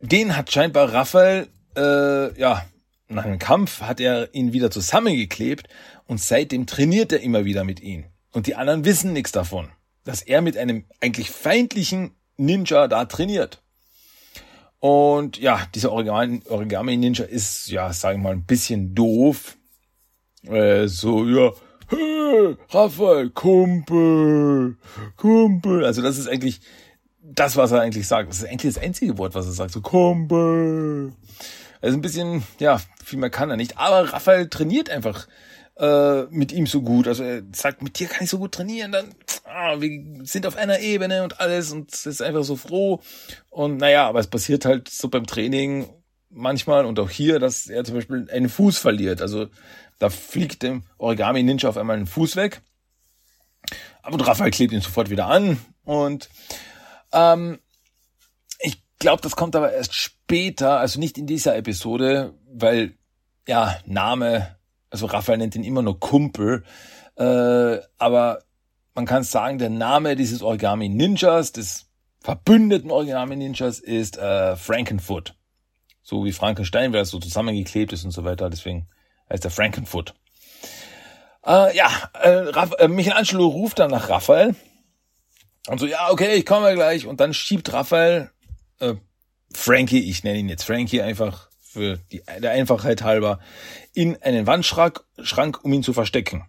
[0.00, 2.66] den hat scheinbar Raphael, äh, ja,
[3.08, 5.68] nach einem Kampf hat er ihn wieder zusammengeklebt
[6.06, 8.04] und seitdem trainiert er immer wieder mit ihm.
[8.32, 9.70] Und die anderen wissen nichts davon
[10.06, 13.60] dass er mit einem eigentlich feindlichen Ninja da trainiert.
[14.78, 19.56] Und ja, dieser Origami-Ninja ist, ja, sagen wir mal, ein bisschen doof.
[20.44, 21.50] Äh, so, ja,
[21.88, 24.76] hey, Raphael, Kumpel,
[25.16, 25.84] Kumpel.
[25.84, 26.60] Also das ist eigentlich
[27.34, 28.30] das, was er eigentlich sagt.
[28.30, 29.72] Das ist eigentlich das einzige Wort, was er sagt.
[29.72, 31.12] So, Kumpel.
[31.80, 33.78] Also ein bisschen, ja, viel mehr kann er nicht.
[33.78, 35.26] Aber Raphael trainiert einfach
[35.78, 37.06] äh, mit ihm so gut.
[37.08, 39.14] Also er sagt, mit dir kann ich so gut trainieren, dann
[39.44, 43.00] ah, wir sind auf einer Ebene und alles und ist einfach so froh.
[43.50, 45.88] Und naja, aber es passiert halt so beim Training
[46.30, 49.22] manchmal und auch hier, dass er zum Beispiel einen Fuß verliert.
[49.22, 49.48] Also
[49.98, 52.60] da fliegt dem Origami Ninja auf einmal ein Fuß weg.
[54.02, 56.28] Aber Raphael klebt ihn sofort wieder an und
[57.16, 57.58] Ähm,
[58.60, 62.94] ich glaube, das kommt aber erst später, also nicht in dieser Episode, weil,
[63.48, 64.56] ja, Name,
[64.90, 66.64] also Raphael nennt ihn immer nur Kumpel,
[67.16, 68.42] äh, aber
[68.94, 71.86] man kann sagen, der Name dieses Origami Ninjas, des
[72.20, 75.34] verbündeten Origami Ninjas, ist äh, Frankenfoot.
[76.02, 78.48] So wie Frankenstein, weil er so zusammengeklebt ist und so weiter.
[78.48, 78.88] Deswegen
[79.30, 80.14] heißt er Frankenfoot.
[81.44, 84.54] Äh, ja, äh, Raff, äh, Michelangelo ruft dann nach Raphael
[85.66, 87.06] und so, ja, okay, ich komme gleich.
[87.06, 88.30] Und dann schiebt Raphael
[88.80, 88.94] äh,
[89.52, 93.38] Frankie, ich nenne ihn jetzt Frankie einfach für die, der Einfachheit halber,
[93.92, 96.46] in einen Wandschrank, Schrank, um ihn zu verstecken.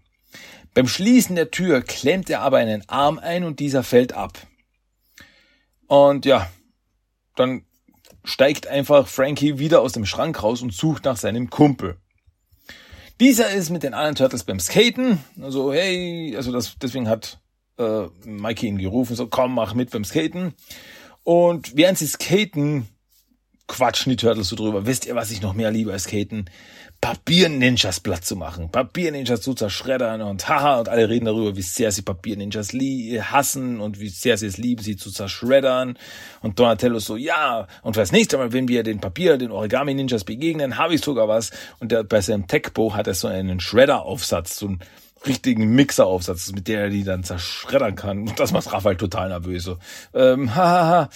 [0.73, 4.37] Beim Schließen der Tür klemmt er aber einen Arm ein und dieser fällt ab.
[5.87, 6.49] Und ja,
[7.35, 7.65] dann
[8.23, 11.97] steigt einfach Frankie wieder aus dem Schrank raus und sucht nach seinem Kumpel.
[13.19, 15.23] Dieser ist mit den anderen Turtles beim Skaten.
[15.41, 17.39] Also, hey, also das, deswegen hat
[17.77, 20.53] äh, Mikey ihn gerufen, so komm, mach mit beim Skaten.
[21.23, 22.87] Und während sie skaten,
[23.67, 24.85] quatschen die Turtles so drüber.
[24.85, 26.49] Wisst ihr, was ich noch mehr liebe als Skaten?
[26.99, 31.91] Papier-Ninjas platt zu machen, Papier-Ninjas zu zerschreddern und haha, und alle reden darüber, wie sehr
[31.91, 35.99] sie Papier-Ninjas hassen und wie sehr sie es lieben, sie zu zerschreddern.
[36.41, 40.23] Und Donatello so, ja, und für das nächste Mal, wenn wir den Papier, den Origami-Ninjas
[40.23, 41.51] begegnen, habe ich sogar was.
[41.79, 44.79] Und der, bei seinem Tech-Bo hat er so einen Shredder-Aufsatz, so einen
[45.25, 48.31] richtigen Mixer-Aufsatz, mit der er die dann zerschreddern kann.
[48.35, 49.63] Das macht Raphael total nervös.
[49.63, 49.77] So,
[50.13, 51.09] ähm, hahaha,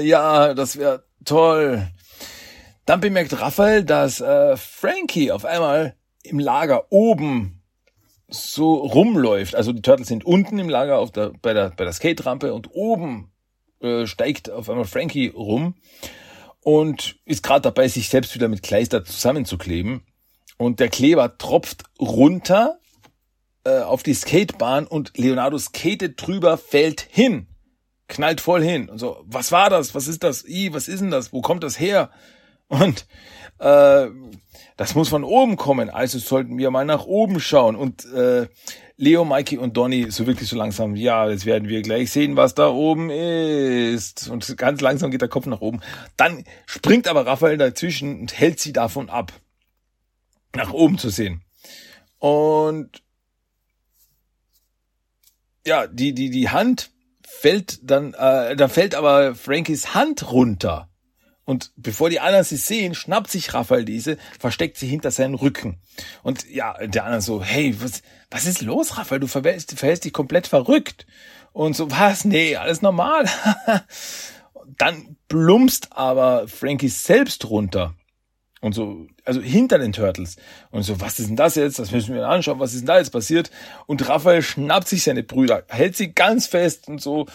[0.00, 1.88] ja, das wäre toll.
[2.86, 7.62] Dann bemerkt Raphael, dass äh, Frankie auf einmal im Lager oben
[8.28, 9.54] so rumläuft.
[9.54, 12.70] Also die Turtles sind unten im Lager auf der, bei der, bei der Skate-Rampe und
[12.72, 13.32] oben
[13.80, 15.74] äh, steigt auf einmal Frankie rum
[16.62, 20.02] und ist gerade dabei, sich selbst wieder mit Kleister zusammenzukleben.
[20.58, 22.78] Und der Kleber tropft runter
[23.64, 27.46] äh, auf die Skatebahn und Leonardo skatet drüber, fällt hin.
[28.08, 28.88] Knallt voll hin.
[28.88, 29.94] Und so, was war das?
[29.94, 30.44] Was ist das?
[30.46, 31.32] I, was ist denn das?
[31.32, 32.10] Wo kommt das her?
[32.68, 33.06] Und
[33.58, 34.08] äh,
[34.76, 37.76] das muss von oben kommen, also sollten wir mal nach oben schauen.
[37.76, 38.46] Und äh,
[38.96, 42.54] Leo, Mikey und Donny so wirklich so langsam, ja, jetzt werden wir gleich sehen, was
[42.54, 44.28] da oben ist.
[44.28, 45.80] Und ganz langsam geht der Kopf nach oben.
[46.16, 49.32] Dann springt aber Raphael dazwischen und hält sie davon ab,
[50.58, 51.42] nach oben zu sehen.
[52.18, 53.02] Und
[55.66, 56.90] ja, die, die, die Hand
[57.26, 60.88] fällt dann, äh, da fällt aber Frankies Hand runter.
[61.44, 65.80] Und bevor die anderen sie sehen, schnappt sich Raphael diese, versteckt sie hinter seinen Rücken.
[66.22, 69.20] Und ja, der andere so, hey, was, was ist los, Raphael?
[69.20, 71.06] Du verhältst, verhältst dich komplett verrückt.
[71.52, 72.26] Und so, was?
[72.26, 73.26] Nee, alles normal.
[74.76, 77.94] Dann plumpst aber Frankie selbst runter.
[78.60, 80.36] Und so, also hinter den Turtles.
[80.70, 81.78] Und so, was ist denn das jetzt?
[81.78, 82.58] Das müssen wir anschauen.
[82.58, 83.50] Was ist denn da jetzt passiert?
[83.86, 87.26] Und Raphael schnappt sich seine Brüder, hält sie ganz fest und so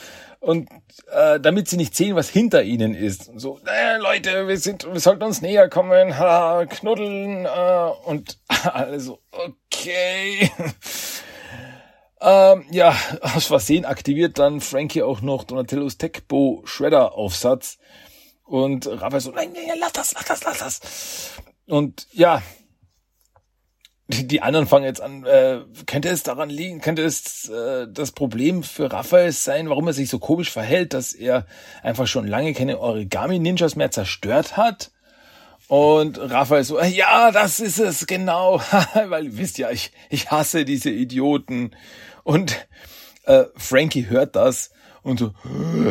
[0.43, 0.69] und
[1.09, 3.31] äh, damit sie nicht sehen, was hinter ihnen ist.
[3.37, 8.37] so, äh, Leute, wir sind, wir sollten uns näher kommen, ha, knuddeln äh, und
[8.73, 10.51] alle so, okay.
[12.21, 17.77] ähm, ja, aus Versehen aktiviert dann Frankie auch noch Donatellos Techbo Shredder Aufsatz
[18.53, 20.81] und Raphael so, nein, nein, lass das, lass das, lass das.
[21.65, 22.43] Und ja,
[24.07, 28.61] die anderen fangen jetzt an, äh, könnte es daran liegen, könnte es äh, das Problem
[28.61, 31.47] für Raphael sein, warum er sich so komisch verhält, dass er
[31.81, 34.91] einfach schon lange keine Origami-Ninjas mehr zerstört hat?
[35.67, 38.61] Und Raphael so, ja, das ist es, genau,
[39.07, 41.71] weil wisst ja, ich, ich hasse diese Idioten.
[42.23, 42.67] Und
[43.23, 44.72] äh, Frankie hört das
[45.03, 45.33] und so,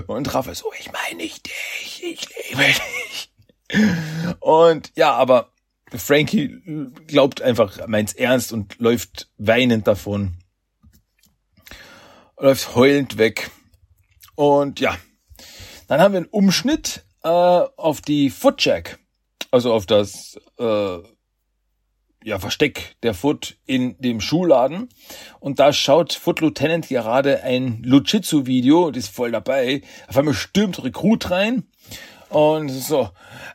[0.06, 3.32] und Raphael so, ich meine nicht dich, ich liebe dich.
[4.40, 5.52] Und ja, aber
[5.90, 6.60] Frankie
[7.06, 10.38] glaubt einfach, meint's ernst und läuft weinend davon.
[12.38, 13.50] Läuft heulend weg.
[14.34, 14.96] Und ja,
[15.88, 18.98] dann haben wir einen Umschnitt äh, auf die Footjack,
[19.50, 20.98] also auf das äh,
[22.24, 24.88] ja, Versteck der Foot in dem Schuhladen.
[25.40, 29.82] Und da schaut Foot Lieutenant gerade ein Luchitsu-Video, das ist voll dabei.
[30.08, 31.64] Auf einmal stürmt Rekrut rein
[32.32, 33.10] und so,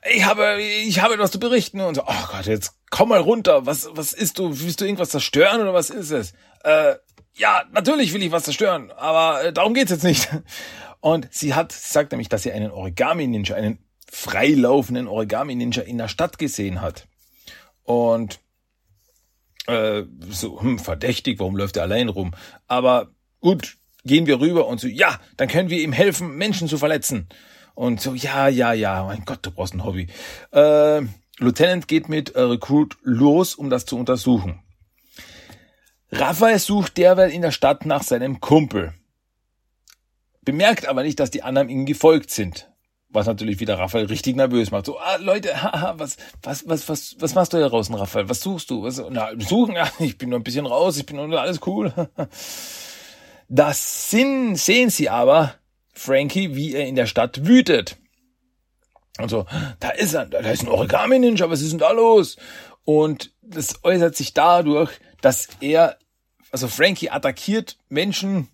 [0.08, 1.82] ich habe, ich habe etwas zu berichten.
[1.82, 3.66] Und so, oh Gott, jetzt komm mal runter.
[3.66, 4.60] Was, was ist du?
[4.60, 6.34] Willst du irgendwas zerstören oder was ist es?
[6.64, 6.96] Äh,
[7.34, 10.30] ja, natürlich will ich was zerstören, aber äh, darum geht's jetzt nicht.
[11.00, 13.80] Und sie hat, sie sagt nämlich, dass sie einen Origami-Ninja, einen
[14.12, 17.08] freilaufenden Origami-Ninja in der Stadt gesehen hat.
[17.84, 18.40] Und
[19.68, 22.34] äh, so, hm, verdächtig, warum läuft er allein rum?
[22.68, 26.78] Aber gut, gehen wir rüber und so, ja, dann können wir ihm helfen, Menschen zu
[26.78, 27.28] verletzen.
[27.76, 30.08] Und so, ja, ja, ja, mein Gott, du brauchst ein Hobby.
[30.52, 31.02] Äh,
[31.38, 34.64] Lieutenant geht mit äh, Recruit los, um das zu untersuchen.
[36.12, 38.94] Raphael sucht derweil in der Stadt nach seinem Kumpel.
[40.42, 42.72] bemerkt aber nicht, dass die anderen ihm gefolgt sind.
[43.10, 44.86] Was natürlich wieder Raphael richtig nervös macht.
[44.86, 48.30] So, ah, Leute, haha, was, was, was, was, was machst du hier draußen, Raphael?
[48.30, 48.84] Was suchst du?
[48.84, 49.76] Was, na, suchen?
[49.78, 51.94] Ja, ich bin nur ein bisschen raus, ich bin nur alles cool.
[53.50, 55.56] Das sind, sehen sie aber,
[55.94, 57.96] Frankie, wie er in der Stadt wütet.
[59.20, 59.46] Und so,
[59.80, 62.36] da ist er, da ist ein Origami-Ninja, was ist denn da los?
[62.84, 64.92] Und das äußert sich dadurch,
[65.22, 65.98] dass er,
[66.52, 68.50] also Frankie attackiert Menschen,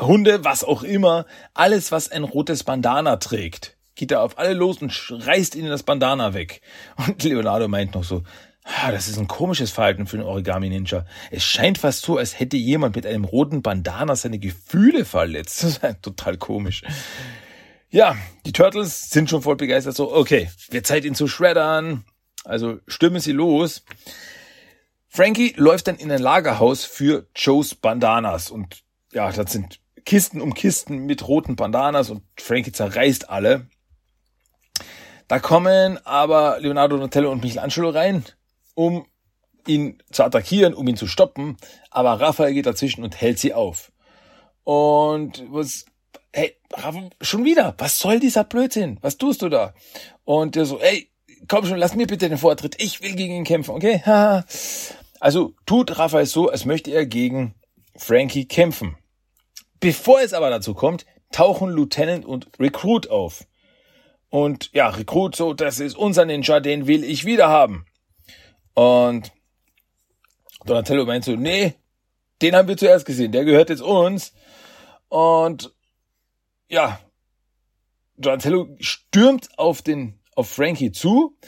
[0.00, 1.24] Hunde, was auch immer,
[1.54, 5.82] alles, was ein rotes Bandana trägt geht er auf alle los und reißt ihnen das
[5.82, 6.60] Bandana weg.
[6.96, 8.22] Und Leonardo meint noch so,
[8.90, 11.06] das ist ein komisches Verhalten für einen Origami-Ninja.
[11.30, 15.62] Es scheint fast so, als hätte jemand mit einem roten Bandana seine Gefühle verletzt.
[15.62, 16.82] Das ist total komisch.
[17.88, 19.94] Ja, die Turtles sind schon voll begeistert.
[19.94, 22.04] So, okay, wird Zeit, ihn zu shreddern.
[22.44, 23.84] Also stürmen sie los.
[25.08, 28.50] Frankie läuft dann in ein Lagerhaus für Joes Bandanas.
[28.50, 28.82] Und
[29.12, 33.68] ja, das sind Kisten um Kisten mit roten Bandanas und Frankie zerreißt alle.
[35.28, 38.24] Da kommen aber Leonardo Donatello und Michelangelo rein,
[38.74, 39.06] um
[39.66, 41.56] ihn zu attackieren, um ihn zu stoppen.
[41.90, 43.90] Aber Raphael geht dazwischen und hält sie auf.
[44.62, 45.86] Und was,
[46.32, 48.98] hey, Raphael, schon wieder, was soll dieser Blödsinn?
[49.00, 49.74] Was tust du da?
[50.24, 51.10] Und der so, ey,
[51.48, 52.80] komm schon, lass mir bitte den Vortritt.
[52.80, 54.02] Ich will gegen ihn kämpfen, okay?
[55.20, 57.54] also tut Raphael so, als möchte er gegen
[57.96, 58.96] Frankie kämpfen.
[59.80, 63.44] Bevor es aber dazu kommt, tauchen Lieutenant und Recruit auf.
[64.28, 67.86] Und ja, Rekrut so, das ist unser Ninja, den will ich wieder haben.
[68.74, 69.32] Und
[70.64, 71.74] Donatello meint so, nee,
[72.42, 74.32] den haben wir zuerst gesehen, der gehört jetzt uns.
[75.08, 75.72] Und
[76.68, 77.00] ja,
[78.16, 81.38] Donatello stürmt auf den, auf Frankie zu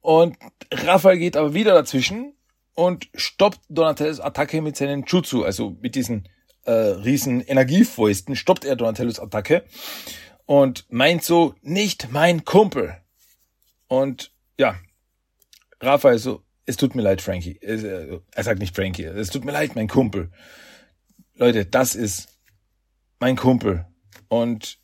[0.00, 0.36] und
[0.72, 2.34] Raphael geht aber wieder dazwischen
[2.74, 6.28] und stoppt Donatellos Attacke mit seinen Jutsu, also mit diesen
[6.64, 9.64] äh, riesen Energiefäusten, stoppt er Donatellos Attacke
[10.46, 12.96] und meint so, nicht mein Kumpel.
[13.88, 14.76] Und ja,
[15.80, 17.56] Raphael so, es tut mir leid, Frankie.
[17.60, 20.30] Äh, er sagt nicht Frankie, es tut mir leid, mein Kumpel.
[21.34, 22.28] Leute, das ist
[23.18, 23.86] mein Kumpel.
[24.28, 24.78] Und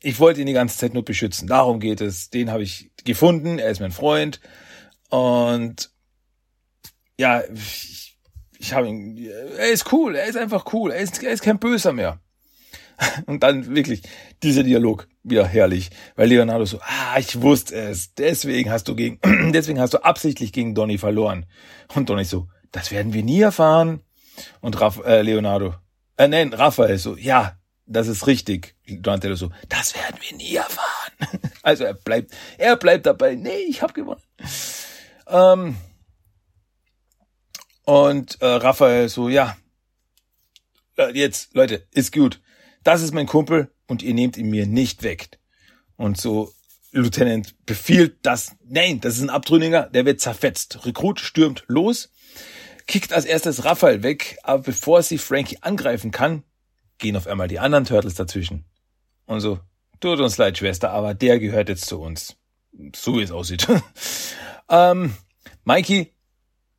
[0.00, 1.46] ich wollte ihn die ganze Zeit nur beschützen.
[1.46, 2.30] Darum geht es.
[2.30, 3.58] Den habe ich gefunden.
[3.58, 4.40] Er ist mein Freund.
[5.08, 5.90] Und
[7.18, 8.18] ja, ich,
[8.58, 9.16] ich habe ihn.
[9.16, 10.16] Er ist cool.
[10.16, 10.90] Er ist einfach cool.
[10.90, 12.20] Er ist, er ist kein Böser mehr.
[13.26, 14.02] Und dann wirklich
[14.42, 19.18] dieser Dialog wieder herrlich, weil Leonardo so, ah, ich wusste es, deswegen hast du gegen,
[19.52, 21.46] deswegen hast du absichtlich gegen Donny verloren.
[21.94, 24.00] Und Donny so, das werden wir nie erfahren.
[24.60, 25.74] Und Raff, äh, Leonardo,
[26.16, 28.74] äh, nein, Raphael so, ja, das ist richtig.
[28.86, 30.88] Donatello so, das werden wir nie erfahren.
[31.64, 34.20] Also er bleibt, er bleibt dabei, nee, ich habe gewonnen.
[35.28, 35.76] Ähm,
[37.84, 39.56] und äh, Raphael so, ja,
[40.96, 42.40] äh, jetzt, Leute, ist gut
[42.84, 45.38] das ist mein Kumpel und ihr nehmt ihn mir nicht weg.
[45.96, 46.52] Und so
[46.92, 50.84] Lieutenant befiehlt das, nein, das ist ein Abtrünniger, der wird zerfetzt.
[50.84, 52.10] Rekrut stürmt los,
[52.86, 56.42] kickt als erstes Raphael weg, aber bevor sie Frankie angreifen kann,
[56.98, 58.64] gehen auf einmal die anderen Turtles dazwischen.
[59.26, 59.60] Und so,
[60.00, 62.36] tut uns leid, Schwester, aber der gehört jetzt zu uns.
[62.94, 63.66] So wie es aussieht.
[64.68, 65.14] ähm,
[65.64, 66.12] Mikey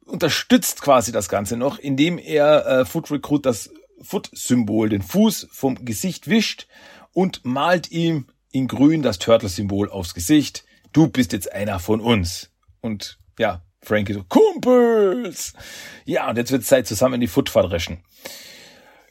[0.06, 3.72] unterstützt quasi das Ganze noch, indem er äh, Foot Recruit das
[4.04, 6.68] Foot-Symbol, den Fuß vom Gesicht wischt
[7.14, 10.66] und malt ihm in grün das Turtle-Symbol aufs Gesicht.
[10.91, 12.51] Du bist jetzt einer von uns.
[12.82, 15.54] Und ja, Frankie so, Kumpels!
[16.06, 18.04] Ja, und jetzt wird Zeit, zusammen in die Foot verdreschen.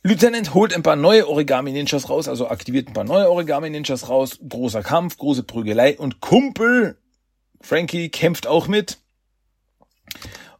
[0.05, 4.39] Lieutenant holt ein paar neue Origami-Ninjas raus, also aktiviert ein paar neue Origami-Ninjas raus.
[4.49, 6.99] Großer Kampf, große Prügelei und Kumpel
[7.63, 8.99] Frankie kämpft auch mit.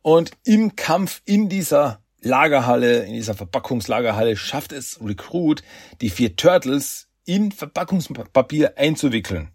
[0.01, 5.63] Und im Kampf in dieser Lagerhalle, in dieser Verpackungslagerhalle schafft es Recruit,
[6.01, 9.51] die vier Turtles in Verpackungspapier einzuwickeln.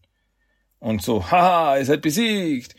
[0.79, 2.75] Und so, haha, ihr seid besiegt.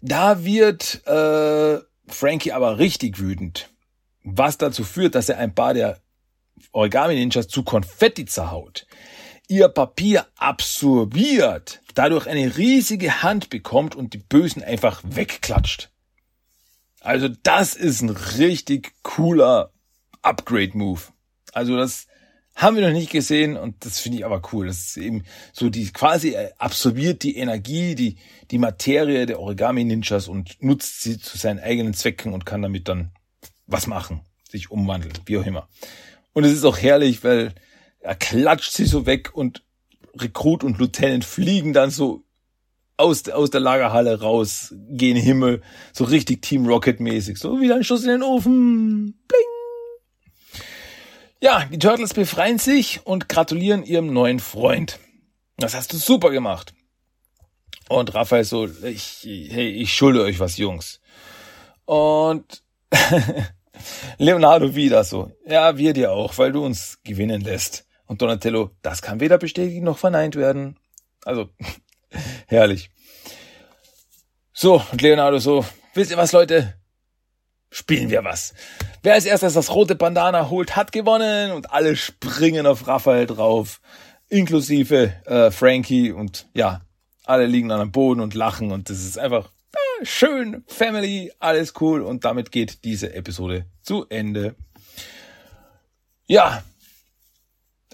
[0.00, 3.68] Da wird äh, Frankie aber richtig wütend,
[4.22, 6.00] was dazu führt, dass er ein paar der
[6.72, 8.86] Origami-Ninjas zu Konfetti zerhaut,
[9.48, 15.90] ihr Papier absorbiert, dadurch eine riesige Hand bekommt und die Bösen einfach wegklatscht.
[17.08, 19.72] Also das ist ein richtig cooler
[20.20, 21.00] Upgrade-Move.
[21.54, 22.06] Also das
[22.54, 24.66] haben wir noch nicht gesehen und das finde ich aber cool.
[24.66, 28.18] Das ist eben so die quasi absorbiert die Energie, die
[28.50, 32.88] die Materie der Origami Ninjas und nutzt sie zu seinen eigenen Zwecken und kann damit
[32.88, 33.12] dann
[33.66, 35.66] was machen, sich umwandeln, wie auch immer.
[36.34, 37.54] Und es ist auch herrlich, weil
[38.00, 39.64] er klatscht sie so weg und
[40.14, 42.27] Rekrut und Lieutenant fliegen dann so
[42.98, 47.84] aus, aus der Lagerhalle raus, gehen Himmel, so richtig Team Rocket mäßig, so wie ein
[47.84, 49.18] Schuss in den Ofen.
[49.26, 50.62] Bling.
[51.40, 54.98] Ja, die Turtles befreien sich und gratulieren ihrem neuen Freund.
[55.56, 56.74] Das hast du super gemacht.
[57.88, 61.00] Und Raphael so, ich, hey, ich schulde euch was, Jungs.
[61.84, 62.62] Und
[64.18, 67.86] Leonardo wieder so, ja, wir dir auch, weil du uns gewinnen lässt.
[68.06, 70.78] Und Donatello, das kann weder bestätigt noch verneint werden.
[71.24, 71.50] Also,
[72.46, 72.90] herrlich.
[74.52, 76.74] So, und Leonardo so, wisst ihr was, Leute?
[77.70, 78.54] Spielen wir was.
[79.02, 83.80] Wer als erstes das rote Bandana holt, hat gewonnen und alle springen auf Raphael drauf,
[84.28, 86.80] inklusive äh, Frankie und ja,
[87.24, 91.74] alle liegen an dem Boden und lachen und das ist einfach äh, schön, Family, alles
[91.80, 94.56] cool und damit geht diese Episode zu Ende.
[96.26, 96.62] Ja,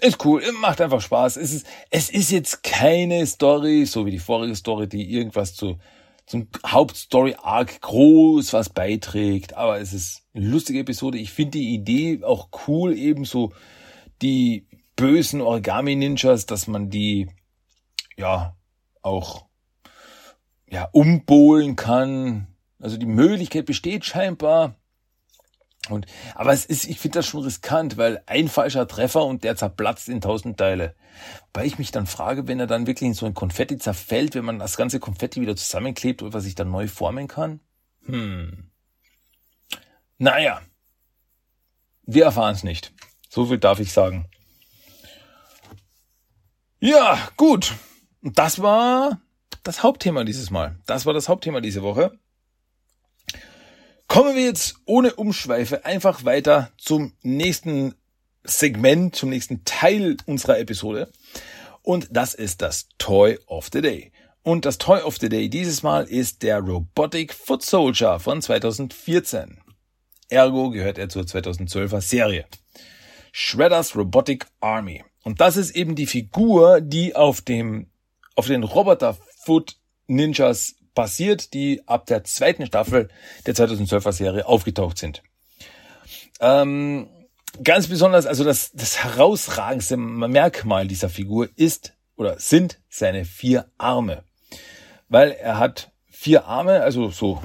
[0.01, 1.37] ist cool, macht einfach Spaß.
[1.37, 5.77] Es ist, es ist jetzt keine Story, so wie die vorige Story, die irgendwas zu,
[6.25, 11.17] zum Hauptstory-Arc groß was beiträgt, aber es ist eine lustige Episode.
[11.17, 13.53] Ich finde die Idee auch cool, ebenso
[14.21, 17.29] die bösen Origami-Ninjas, dass man die,
[18.17, 18.55] ja,
[19.01, 19.45] auch,
[20.69, 22.47] ja, umbohlen kann.
[22.79, 24.75] Also die Möglichkeit besteht scheinbar.
[25.93, 29.55] Und, aber es ist, ich finde das schon riskant, weil ein falscher Treffer und der
[29.55, 30.95] zerplatzt in tausend Teile.
[31.53, 34.45] Weil ich mich dann frage, wenn er dann wirklich in so ein Konfetti zerfällt, wenn
[34.45, 37.59] man das ganze Konfetti wieder zusammenklebt oder sich dann neu formen kann.
[38.05, 38.71] Hm.
[40.17, 40.61] Naja.
[42.03, 42.93] Wir erfahren es nicht.
[43.29, 44.29] So viel darf ich sagen.
[46.79, 47.73] Ja, gut.
[48.21, 49.19] Das war
[49.63, 50.77] das Hauptthema dieses Mal.
[50.85, 52.17] Das war das Hauptthema diese Woche.
[54.07, 57.95] Kommen wir jetzt ohne Umschweife einfach weiter zum nächsten
[58.43, 61.11] Segment, zum nächsten Teil unserer Episode.
[61.81, 64.11] Und das ist das Toy of the Day.
[64.43, 69.59] Und das Toy of the Day dieses Mal ist der Robotic Foot Soldier von 2014.
[70.29, 72.45] Ergo gehört er zur 2012er Serie.
[73.31, 75.03] Shredder's Robotic Army.
[75.23, 77.87] Und das ist eben die Figur, die auf dem,
[78.35, 79.77] auf den Roboter Foot
[80.07, 83.09] Ninjas passiert, die ab der zweiten Staffel
[83.45, 85.21] der 2012er Serie aufgetaucht sind.
[86.39, 87.07] Ähm,
[87.63, 94.23] ganz besonders, also das, das herausragendste Merkmal dieser Figur ist oder sind seine vier Arme.
[95.07, 97.41] Weil er hat vier Arme, also so,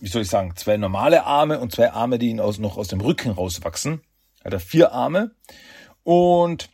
[0.00, 2.88] wie soll ich sagen, zwei normale Arme und zwei Arme, die ihn aus, noch aus
[2.88, 4.00] dem Rücken rauswachsen.
[4.44, 5.32] Hat er vier Arme.
[6.04, 6.70] Und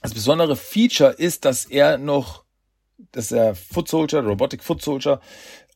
[0.00, 2.44] das besondere Feature ist, dass er noch
[3.12, 5.20] dass der Foot Soldier, Robotic Foot Soldier,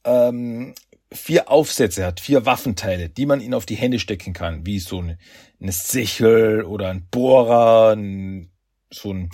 [0.04, 0.74] ähm,
[1.12, 4.98] vier Aufsätze hat, vier Waffenteile, die man ihn auf die Hände stecken kann, wie so
[4.98, 5.18] eine,
[5.60, 8.50] eine Sichel oder ein Bohrer, ein,
[8.90, 9.30] so ein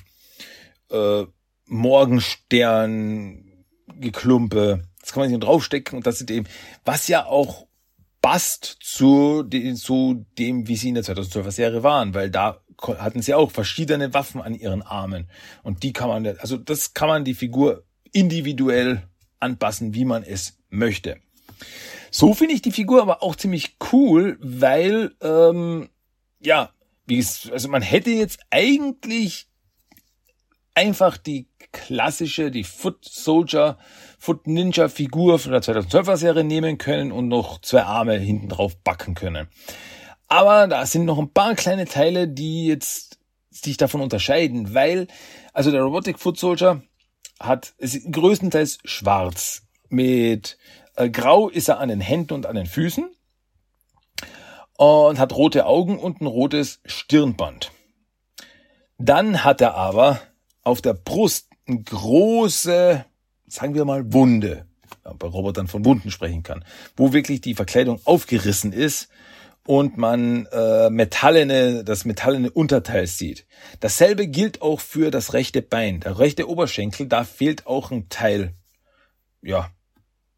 [0.90, 1.24] äh,
[1.66, 3.44] Morgenstern,
[3.94, 4.84] Geklumpe.
[5.00, 6.46] Das kann man sich draufstecken und das sind eben,
[6.84, 7.66] was ja auch
[8.20, 13.22] passt zu, de, zu dem, wie sie in der 2012er Serie waren, weil da hatten
[13.22, 15.28] sie auch verschiedene Waffen an ihren Armen.
[15.62, 19.02] Und die kann man, also das kann man die Figur individuell
[19.40, 21.18] anpassen, wie man es möchte.
[22.10, 25.88] So finde ich die Figur aber auch ziemlich cool, weil, ähm,
[26.40, 26.70] ja,
[27.06, 29.48] wie es, also man hätte jetzt eigentlich
[30.74, 33.78] einfach die klassische, die Foot Soldier,
[34.18, 38.76] Foot Ninja Figur von der 2012er Serie nehmen können und noch zwei Arme hinten drauf
[38.82, 39.48] backen können.
[40.28, 43.18] Aber da sind noch ein paar kleine Teile, die jetzt
[43.50, 45.08] sich davon unterscheiden, weil,
[45.52, 46.82] also der Robotic Foot Soldier
[47.40, 49.62] hat, ist größtenteils schwarz.
[49.88, 50.58] Mit
[50.96, 53.10] äh, grau ist er an den Händen und an den Füßen
[54.76, 57.72] und hat rote Augen und ein rotes Stirnband.
[58.98, 60.20] Dann hat er aber
[60.62, 63.04] auf der Brust eine große,
[63.46, 64.66] sagen wir mal, Wunde,
[65.18, 66.64] bei Robotern von Wunden sprechen kann,
[66.96, 69.08] wo wirklich die Verkleidung aufgerissen ist
[69.68, 73.46] und man äh, metallene, das metallene Unterteil sieht.
[73.80, 76.00] Dasselbe gilt auch für das rechte Bein.
[76.00, 78.54] Der rechte Oberschenkel, da fehlt auch ein Teil,
[79.42, 79.70] ja,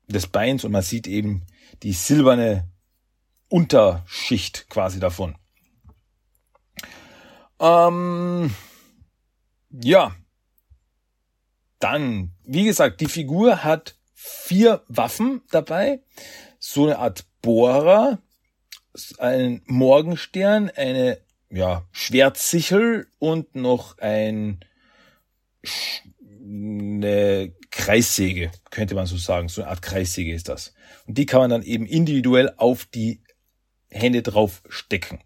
[0.09, 1.47] des Beins und man sieht eben
[1.85, 2.69] die silberne
[3.49, 5.37] Unterschicht quasi davon.
[7.61, 8.53] Ähm,
[9.71, 10.13] ja,
[11.79, 16.03] dann, wie gesagt, die Figur hat vier Waffen dabei,
[16.59, 18.19] so eine Art Bohrer,
[19.19, 21.19] ein Morgenstern, eine
[21.51, 24.61] ja, Schwertsichel und noch ein
[26.43, 29.49] eine Kreissäge, könnte man so sagen.
[29.49, 30.75] So eine Art Kreissäge ist das.
[31.07, 33.23] Und die kann man dann eben individuell auf die
[33.89, 35.21] Hände drauf stecken.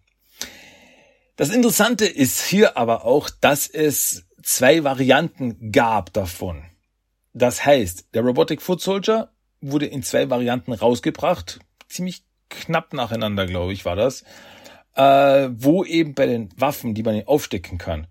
[1.36, 6.64] Das Interessante ist hier aber auch, dass es zwei Varianten gab davon.
[7.32, 11.58] Das heißt, der Robotic Foot Soldier wurde in zwei Varianten rausgebracht.
[11.88, 12.22] Ziemlich
[12.60, 14.24] knapp nacheinander, glaube ich, war das.
[14.94, 18.06] äh, wo eben bei den Waffen, die man aufstecken kann,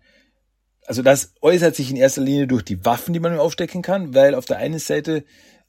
[0.85, 4.35] also das äußert sich in erster Linie durch die Waffen, die man aufstecken kann, weil
[4.35, 5.23] auf der einen Seite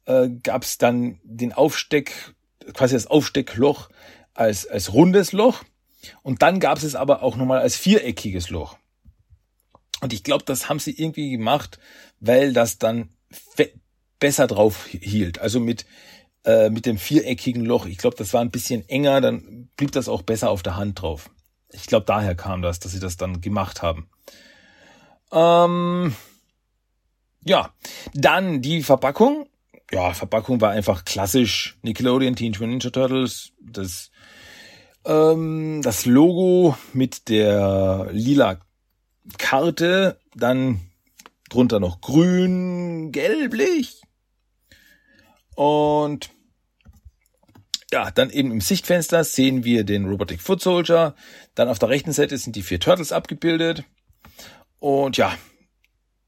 [0.06, 2.34] äh, gab es dann den Aufsteck,
[2.72, 3.90] quasi das Aufsteckloch
[4.34, 5.62] als, als rundes Loch
[6.22, 8.76] und dann gab es es aber auch nochmal als viereckiges Loch.
[10.00, 11.78] Und ich glaube, das haben sie irgendwie gemacht,
[12.18, 13.10] weil das dann
[14.18, 15.38] besser drauf hielt.
[15.38, 15.86] Also mit,
[16.44, 17.86] äh, mit dem viereckigen Loch.
[17.86, 21.00] Ich glaube, das war ein bisschen enger, dann blieb das auch besser auf der Hand
[21.02, 21.30] drauf.
[21.70, 24.08] Ich glaube, daher kam das, dass sie das dann gemacht haben.
[25.32, 26.14] Ähm,
[27.44, 27.72] ja,
[28.14, 29.48] dann die Verpackung.
[29.90, 33.52] Ja, Verpackung war einfach klassisch Nickelodeon Teenage Mutant Ninja Turtles.
[33.60, 34.10] Das,
[35.04, 38.60] ähm, das Logo mit der lila
[39.38, 40.80] Karte, dann
[41.48, 44.02] drunter noch grün, gelblich.
[45.54, 46.30] Und
[47.92, 51.14] ja, dann eben im Sichtfenster sehen wir den Robotic Foot Soldier.
[51.54, 53.84] Dann auf der rechten Seite sind die vier Turtles abgebildet.
[54.78, 55.36] Und ja,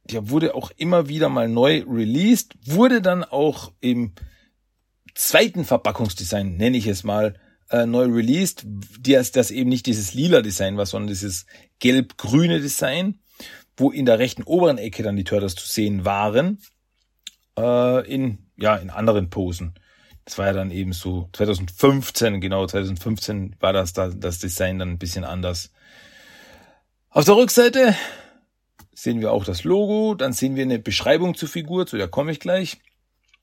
[0.04, 4.12] der wurde auch immer wieder mal neu released, wurde dann auch im
[5.14, 7.34] zweiten Verpackungsdesign, nenne ich es mal,
[7.70, 8.64] äh, neu released.
[9.00, 11.46] Das, das eben nicht dieses lila Design war, sondern dieses
[11.80, 13.18] gelb-grüne Design,
[13.76, 16.58] wo in der rechten oberen Ecke dann die Turtles zu sehen waren,
[17.58, 19.74] äh, in, ja, in anderen Posen.
[20.26, 24.90] Das war ja dann eben so 2015, genau 2015 war das da, das Design dann
[24.90, 25.70] ein bisschen anders.
[27.10, 27.94] Auf der Rückseite
[28.92, 32.32] sehen wir auch das Logo, dann sehen wir eine Beschreibung zur Figur, zu der komme
[32.32, 32.78] ich gleich.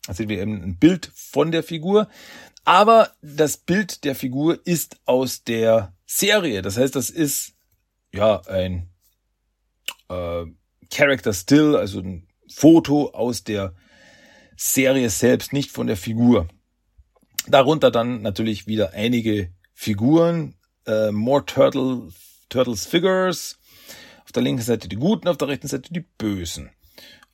[0.05, 2.09] Da sehen wir eben ein Bild von der Figur.
[2.65, 6.61] Aber das Bild der Figur ist aus der Serie.
[6.61, 7.53] Das heißt, das ist
[8.13, 8.89] ja ein
[10.09, 10.45] äh,
[10.91, 13.73] Character Still, also ein Foto aus der
[14.57, 16.47] Serie selbst, nicht von der Figur.
[17.47, 22.09] Darunter dann natürlich wieder einige Figuren, äh, More Turtle,
[22.49, 23.59] Turtles Figures.
[24.23, 26.71] Auf der linken Seite die Guten, auf der rechten Seite die Bösen.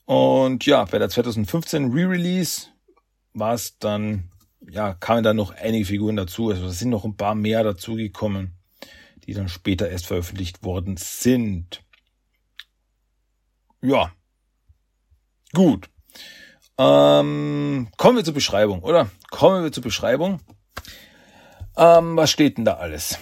[0.05, 2.68] Und ja, bei der 2015 Re-Release
[3.34, 4.32] war es dann,
[4.68, 6.49] ja, kamen dann noch einige Figuren dazu.
[6.49, 8.55] Also es sind noch ein paar mehr dazugekommen,
[9.26, 11.84] die dann später erst veröffentlicht worden sind.
[13.82, 14.12] Ja.
[15.53, 15.89] Gut.
[16.80, 19.09] Ähm, kommen wir zur Beschreibung, oder?
[19.32, 20.39] Kommen wir zur Beschreibung.
[21.75, 23.19] Ähm, was steht denn da alles?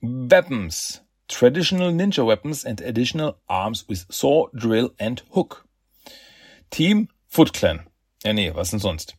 [0.00, 1.02] Weapons.
[1.26, 5.66] Traditional ninja weapons and additional arms with saw, drill and hook.
[6.70, 7.88] Team Foot Clan.
[8.22, 9.16] Ja, nee, was denn sonst?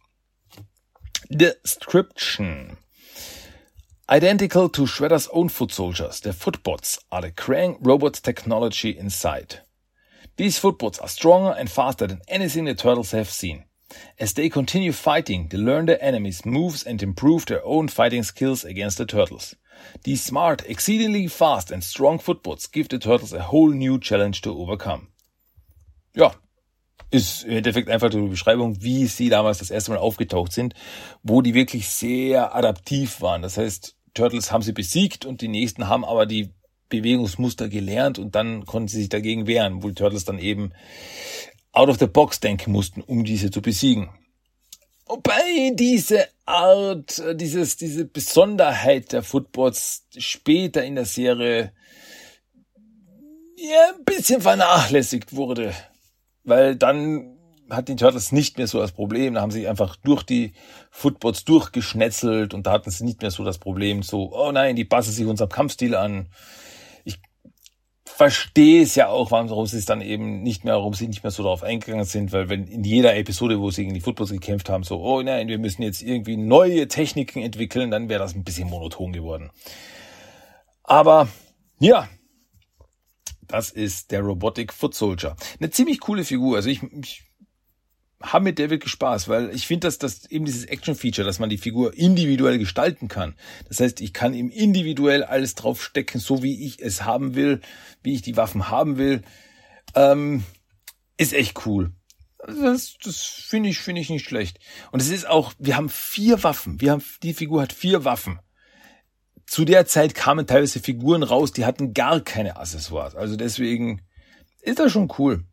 [1.29, 2.77] Description.
[4.09, 9.61] Identical to Shredder's own foot soldiers, the footbots are the Krang robot technology inside.
[10.37, 13.65] These footbots are stronger and faster than anything the turtles have seen.
[14.19, 18.63] As they continue fighting, they learn their enemies' moves and improve their own fighting skills
[18.63, 19.55] against the turtles.
[20.03, 24.51] These smart, exceedingly fast and strong footbots give the turtles a whole new challenge to
[24.51, 25.07] overcome.
[26.15, 26.33] Ja,
[27.11, 30.73] ist im Endeffekt einfach die Beschreibung, wie sie damals das erste Mal aufgetaucht sind,
[31.21, 33.41] wo die wirklich sehr adaptiv waren.
[33.41, 36.51] Das heißt, Turtles haben sie besiegt und die nächsten haben aber die
[36.89, 40.73] Bewegungsmuster gelernt und dann konnten sie sich dagegen wehren, wo die Turtles dann eben
[41.73, 44.09] out of the box denken mussten, um diese zu besiegen.
[45.05, 51.73] Wobei diese Art, dieses, diese Besonderheit der Footbots später in der Serie
[53.57, 55.73] ja ein bisschen vernachlässigt wurde.
[56.43, 57.37] Weil dann
[57.69, 59.33] hat die Turtles nicht mehr so das Problem.
[59.33, 60.53] Da haben sie einfach durch die
[60.91, 64.85] Footbots durchgeschnetzelt und da hatten sie nicht mehr so das Problem, so, oh nein, die
[64.85, 66.27] passen sich unserem Kampfstil an
[68.23, 71.31] verstehe es ja auch, warum sie es dann eben nicht mehr, warum sie nicht mehr
[71.31, 74.69] so darauf eingegangen sind, weil wenn in jeder Episode, wo sie gegen die Footballs gekämpft
[74.69, 78.45] haben, so, oh nein, wir müssen jetzt irgendwie neue Techniken entwickeln, dann wäre das ein
[78.45, 79.51] bisschen monoton geworden.
[80.83, 81.27] Aber
[81.79, 82.07] ja,
[83.41, 85.35] das ist der Robotic Foot Soldier.
[85.59, 86.55] Eine ziemlich coole Figur.
[86.55, 87.23] Also ich, ich
[88.23, 91.49] haben mit der wirklich Spaß, weil ich finde, dass das eben dieses Action-Feature, dass man
[91.49, 93.35] die Figur individuell gestalten kann.
[93.67, 97.59] Das heißt, ich kann ihm individuell alles draufstecken, so wie ich es haben will,
[98.01, 99.23] wie ich die Waffen haben will,
[99.93, 100.43] ähm,
[101.17, 101.91] ist echt cool.
[102.45, 104.59] Das, das finde ich, finde ich nicht schlecht.
[104.91, 106.79] Und es ist auch, wir haben vier Waffen.
[106.79, 108.39] Wir haben, die Figur hat vier Waffen.
[109.45, 113.15] Zu der Zeit kamen teilweise Figuren raus, die hatten gar keine Accessoires.
[113.15, 114.01] Also deswegen
[114.61, 115.43] ist das schon cool.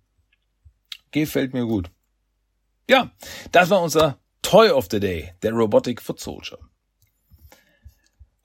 [1.11, 1.91] Gefällt mir gut.
[2.91, 3.09] Ja,
[3.53, 6.59] das war unser Toy of the Day, der Robotic Foot Soldier.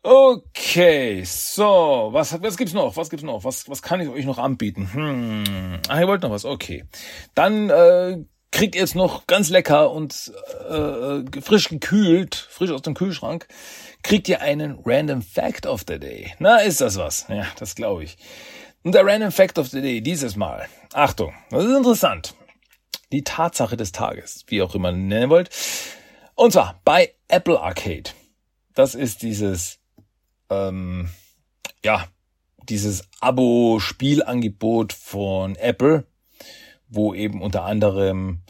[0.03, 2.95] Okay, so, was, was gibt's noch?
[2.95, 3.43] Was gibt's noch?
[3.43, 4.87] Was, was kann ich euch noch anbieten?
[4.93, 6.45] Hm, ach, ihr wollt noch was?
[6.45, 6.85] Okay.
[7.33, 8.19] Dann äh,
[8.51, 10.31] kriegt jetzt noch ganz lecker und
[10.69, 13.47] äh, frisch gekühlt, frisch aus dem Kühlschrank,
[14.03, 16.35] kriegt ihr einen Random Fact of the Day.
[16.37, 17.25] Na, ist das was?
[17.29, 18.15] Ja, das glaube ich.
[18.83, 20.67] Und der Random Fact of the Day dieses Mal.
[20.93, 22.35] Achtung, das ist interessant.
[23.11, 25.49] Die Tatsache des Tages, wie auch immer nennen wollt.
[26.35, 28.11] Und zwar bei Apple Arcade.
[28.73, 29.79] Das ist dieses,
[30.49, 31.09] ähm,
[31.83, 32.07] ja,
[32.67, 36.05] dieses Abo-Spielangebot von Apple,
[36.89, 38.41] wo eben unter anderem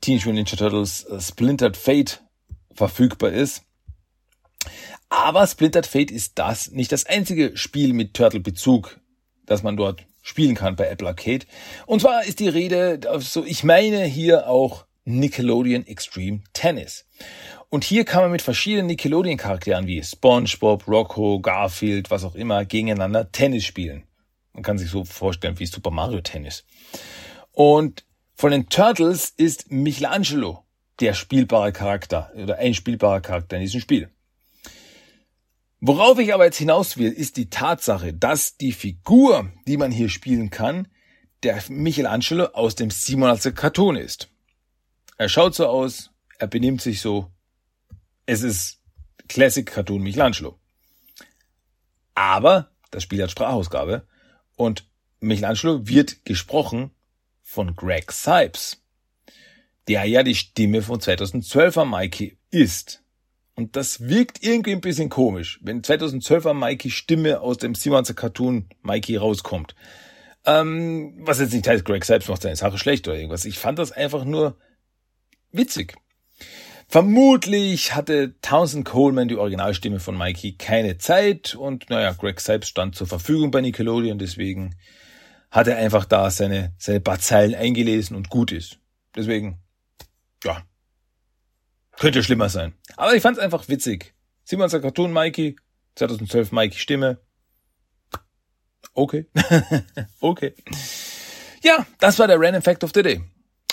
[0.00, 2.22] Teenage Mutant Ninja Turtles äh, Splintered Fate
[2.72, 3.62] verfügbar ist.
[5.08, 9.00] Aber Splintered Fate ist das nicht das einzige Spiel mit Turtle-Bezug,
[9.46, 11.46] das man dort spielen kann bei Apple Arcade.
[11.86, 17.06] Und zwar ist die Rede, so ich meine hier auch Nickelodeon Extreme Tennis.
[17.68, 23.30] Und hier kann man mit verschiedenen Nickelodeon-Charakteren wie SpongeBob, Rocco, Garfield, was auch immer, gegeneinander
[23.30, 24.04] Tennis spielen.
[24.52, 26.64] Man kann sich so vorstellen wie Super Mario Tennis.
[27.52, 28.04] Und
[28.34, 30.64] von den Turtles ist Michelangelo
[30.98, 34.10] der spielbare Charakter oder ein spielbarer Charakter in diesem Spiel.
[35.80, 40.08] Worauf ich aber jetzt hinaus will, ist die Tatsache, dass die Figur, die man hier
[40.08, 40.88] spielen kann,
[41.42, 44.28] der Michelangelo aus dem 87 Cartoon ist.
[45.18, 47.30] Er schaut so aus, er benimmt sich so.
[48.24, 48.80] Es ist
[49.28, 50.58] Classic Cartoon Michelangelo.
[52.14, 54.06] Aber das Spiel hat Sprachausgabe
[54.56, 54.88] und
[55.20, 56.90] Michelangelo wird gesprochen
[57.42, 58.82] von Greg Sipes,
[59.88, 63.02] der ja die Stimme von 2012er Mikey ist.
[63.56, 68.68] Und das wirkt irgendwie ein bisschen komisch, wenn 2012er Mikey Stimme aus dem Simonser Cartoon
[68.82, 69.74] Mikey rauskommt.
[70.44, 73.46] Ähm, was jetzt nicht heißt, Greg Sipes macht seine Sache schlecht oder irgendwas.
[73.46, 74.58] Ich fand das einfach nur
[75.52, 75.94] witzig.
[76.86, 82.94] Vermutlich hatte Townsend Coleman, die Originalstimme von Mikey, keine Zeit und naja, Greg Sipes stand
[82.94, 84.76] zur Verfügung bei Nickelodeon, deswegen
[85.50, 88.78] hat er einfach da seine, seine paar Zeilen eingelesen und gut ist.
[89.16, 89.58] Deswegen,
[90.44, 90.62] ja,
[91.98, 92.74] könnte schlimmer sein.
[92.96, 94.14] Aber ich fand's einfach witzig.
[94.44, 95.56] Simonser Cartoon Mikey,
[95.96, 97.18] 2012 Mikey Stimme.
[98.94, 99.26] Okay.
[100.20, 100.54] okay.
[101.62, 103.22] Ja, das war der Random Fact of the Day.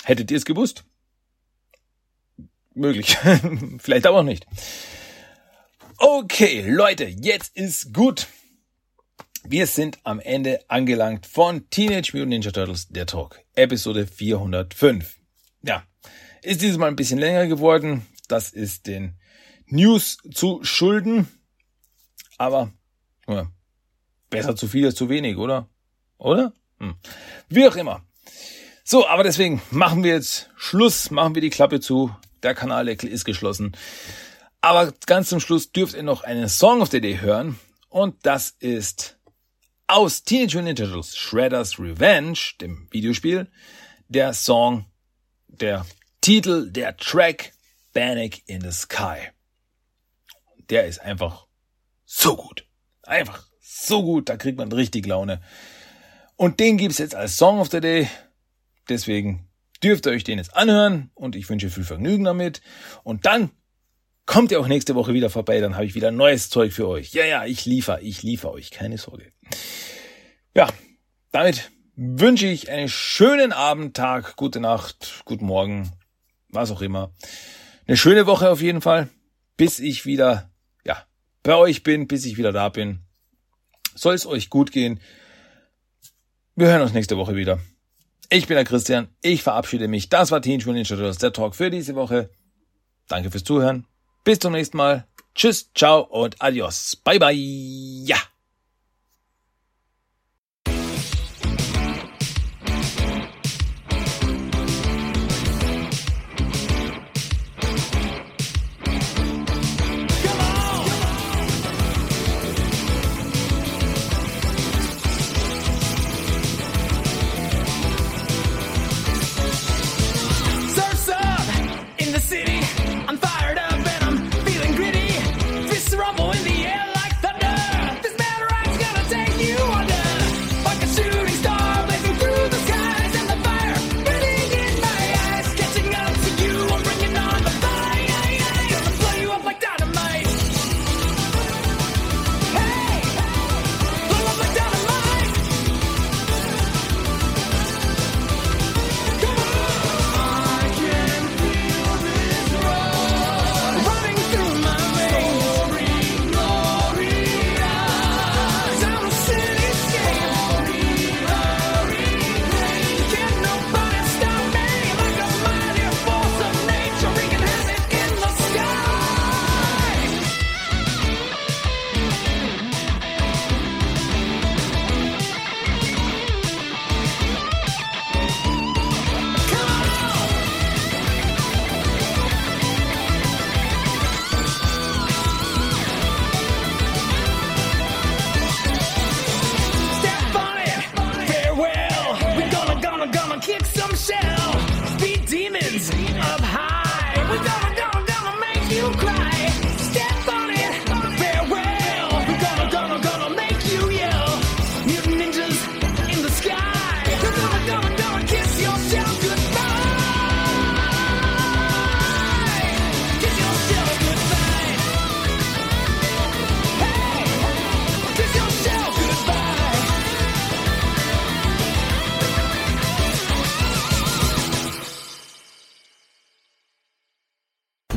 [0.04, 0.84] Hättet ihr es gewusst?
[2.74, 3.16] Möglich.
[3.78, 4.46] Vielleicht aber auch nicht.
[5.96, 8.26] Okay, Leute, jetzt ist gut.
[9.44, 15.18] Wir sind am Ende angelangt von Teenage Mutant Ninja Turtles, der Talk, Episode 405.
[15.62, 15.84] Ja,
[16.42, 18.06] ist dieses Mal ein bisschen länger geworden.
[18.28, 19.18] Das ist den
[19.66, 21.28] News zu schulden.
[22.38, 22.72] Aber
[23.28, 23.50] ja,
[24.30, 25.68] besser zu viel als zu wenig, oder?
[26.18, 26.52] Oder?
[26.78, 26.94] Hm.
[27.48, 28.04] Wie auch immer.
[28.84, 32.14] So, aber deswegen machen wir jetzt Schluss, machen wir die Klappe zu.
[32.42, 33.72] Der Kanaldeckel ist geschlossen.
[34.60, 37.58] Aber ganz zum Schluss dürft ihr noch einen Song of the Day hören.
[37.88, 39.16] Und das ist
[39.86, 43.46] aus Teenage Mutant Ninja Turtles Shredder's Revenge, dem Videospiel,
[44.08, 44.84] der Song,
[45.48, 45.86] der
[46.20, 47.53] Titel, der Track
[47.94, 49.30] Panic in the Sky.
[50.68, 51.46] Der ist einfach
[52.04, 52.66] so gut.
[53.02, 55.40] Einfach so gut, da kriegt man richtig Laune.
[56.36, 58.08] Und den gibt's jetzt als Song of the Day.
[58.88, 59.48] Deswegen
[59.82, 62.60] dürft ihr euch den jetzt anhören und ich wünsche viel Vergnügen damit.
[63.02, 63.50] Und dann
[64.26, 67.12] kommt ihr auch nächste Woche wieder vorbei, dann habe ich wieder neues Zeug für euch.
[67.12, 69.32] Ja, ja, ich liefere, ich liefere euch, keine Sorge.
[70.54, 70.68] Ja,
[71.30, 75.92] damit wünsche ich einen schönen Abend, Tag, gute Nacht, guten Morgen,
[76.48, 77.12] was auch immer.
[77.86, 79.08] Eine schöne Woche auf jeden Fall,
[79.56, 80.50] bis ich wieder,
[80.84, 81.04] ja,
[81.42, 83.00] bei euch bin, bis ich wieder da bin.
[83.94, 85.00] Soll es euch gut gehen.
[86.56, 87.60] Wir hören uns nächste Woche wieder.
[88.30, 90.08] Ich bin der Christian, ich verabschiede mich.
[90.08, 92.30] Das war Teenage Mutant der Talk für diese Woche.
[93.08, 93.86] Danke fürs Zuhören.
[94.24, 95.06] Bis zum nächsten Mal.
[95.34, 96.96] Tschüss, ciao und adios.
[97.04, 97.34] Bye bye.
[97.34, 98.16] Ja.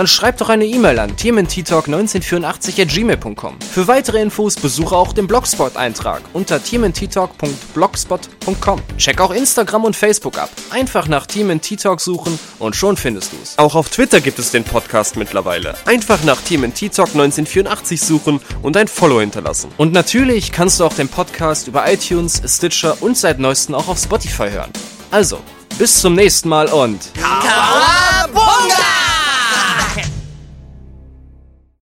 [0.00, 3.58] Dann schreib doch eine E-Mail an tmnttalk1984 at gmail.com.
[3.60, 8.80] Für weitere Infos besuche auch den Blogspot-Eintrag unter tmnttalk.blogspot.com.
[8.96, 10.48] Check auch Instagram und Facebook ab.
[10.70, 13.58] Einfach nach TMNT-Talk suchen und schon findest du's.
[13.58, 15.74] Auch auf Twitter gibt es den Podcast mittlerweile.
[15.84, 19.70] Einfach nach TMNT Talk 1984 suchen und ein Follow hinterlassen.
[19.76, 23.98] Und natürlich kannst du auch den Podcast über iTunes, Stitcher und seit neuestem auch auf
[23.98, 24.70] Spotify hören.
[25.10, 25.40] Also,
[25.78, 27.10] bis zum nächsten Mal und...
[27.16, 28.09] Kawaii!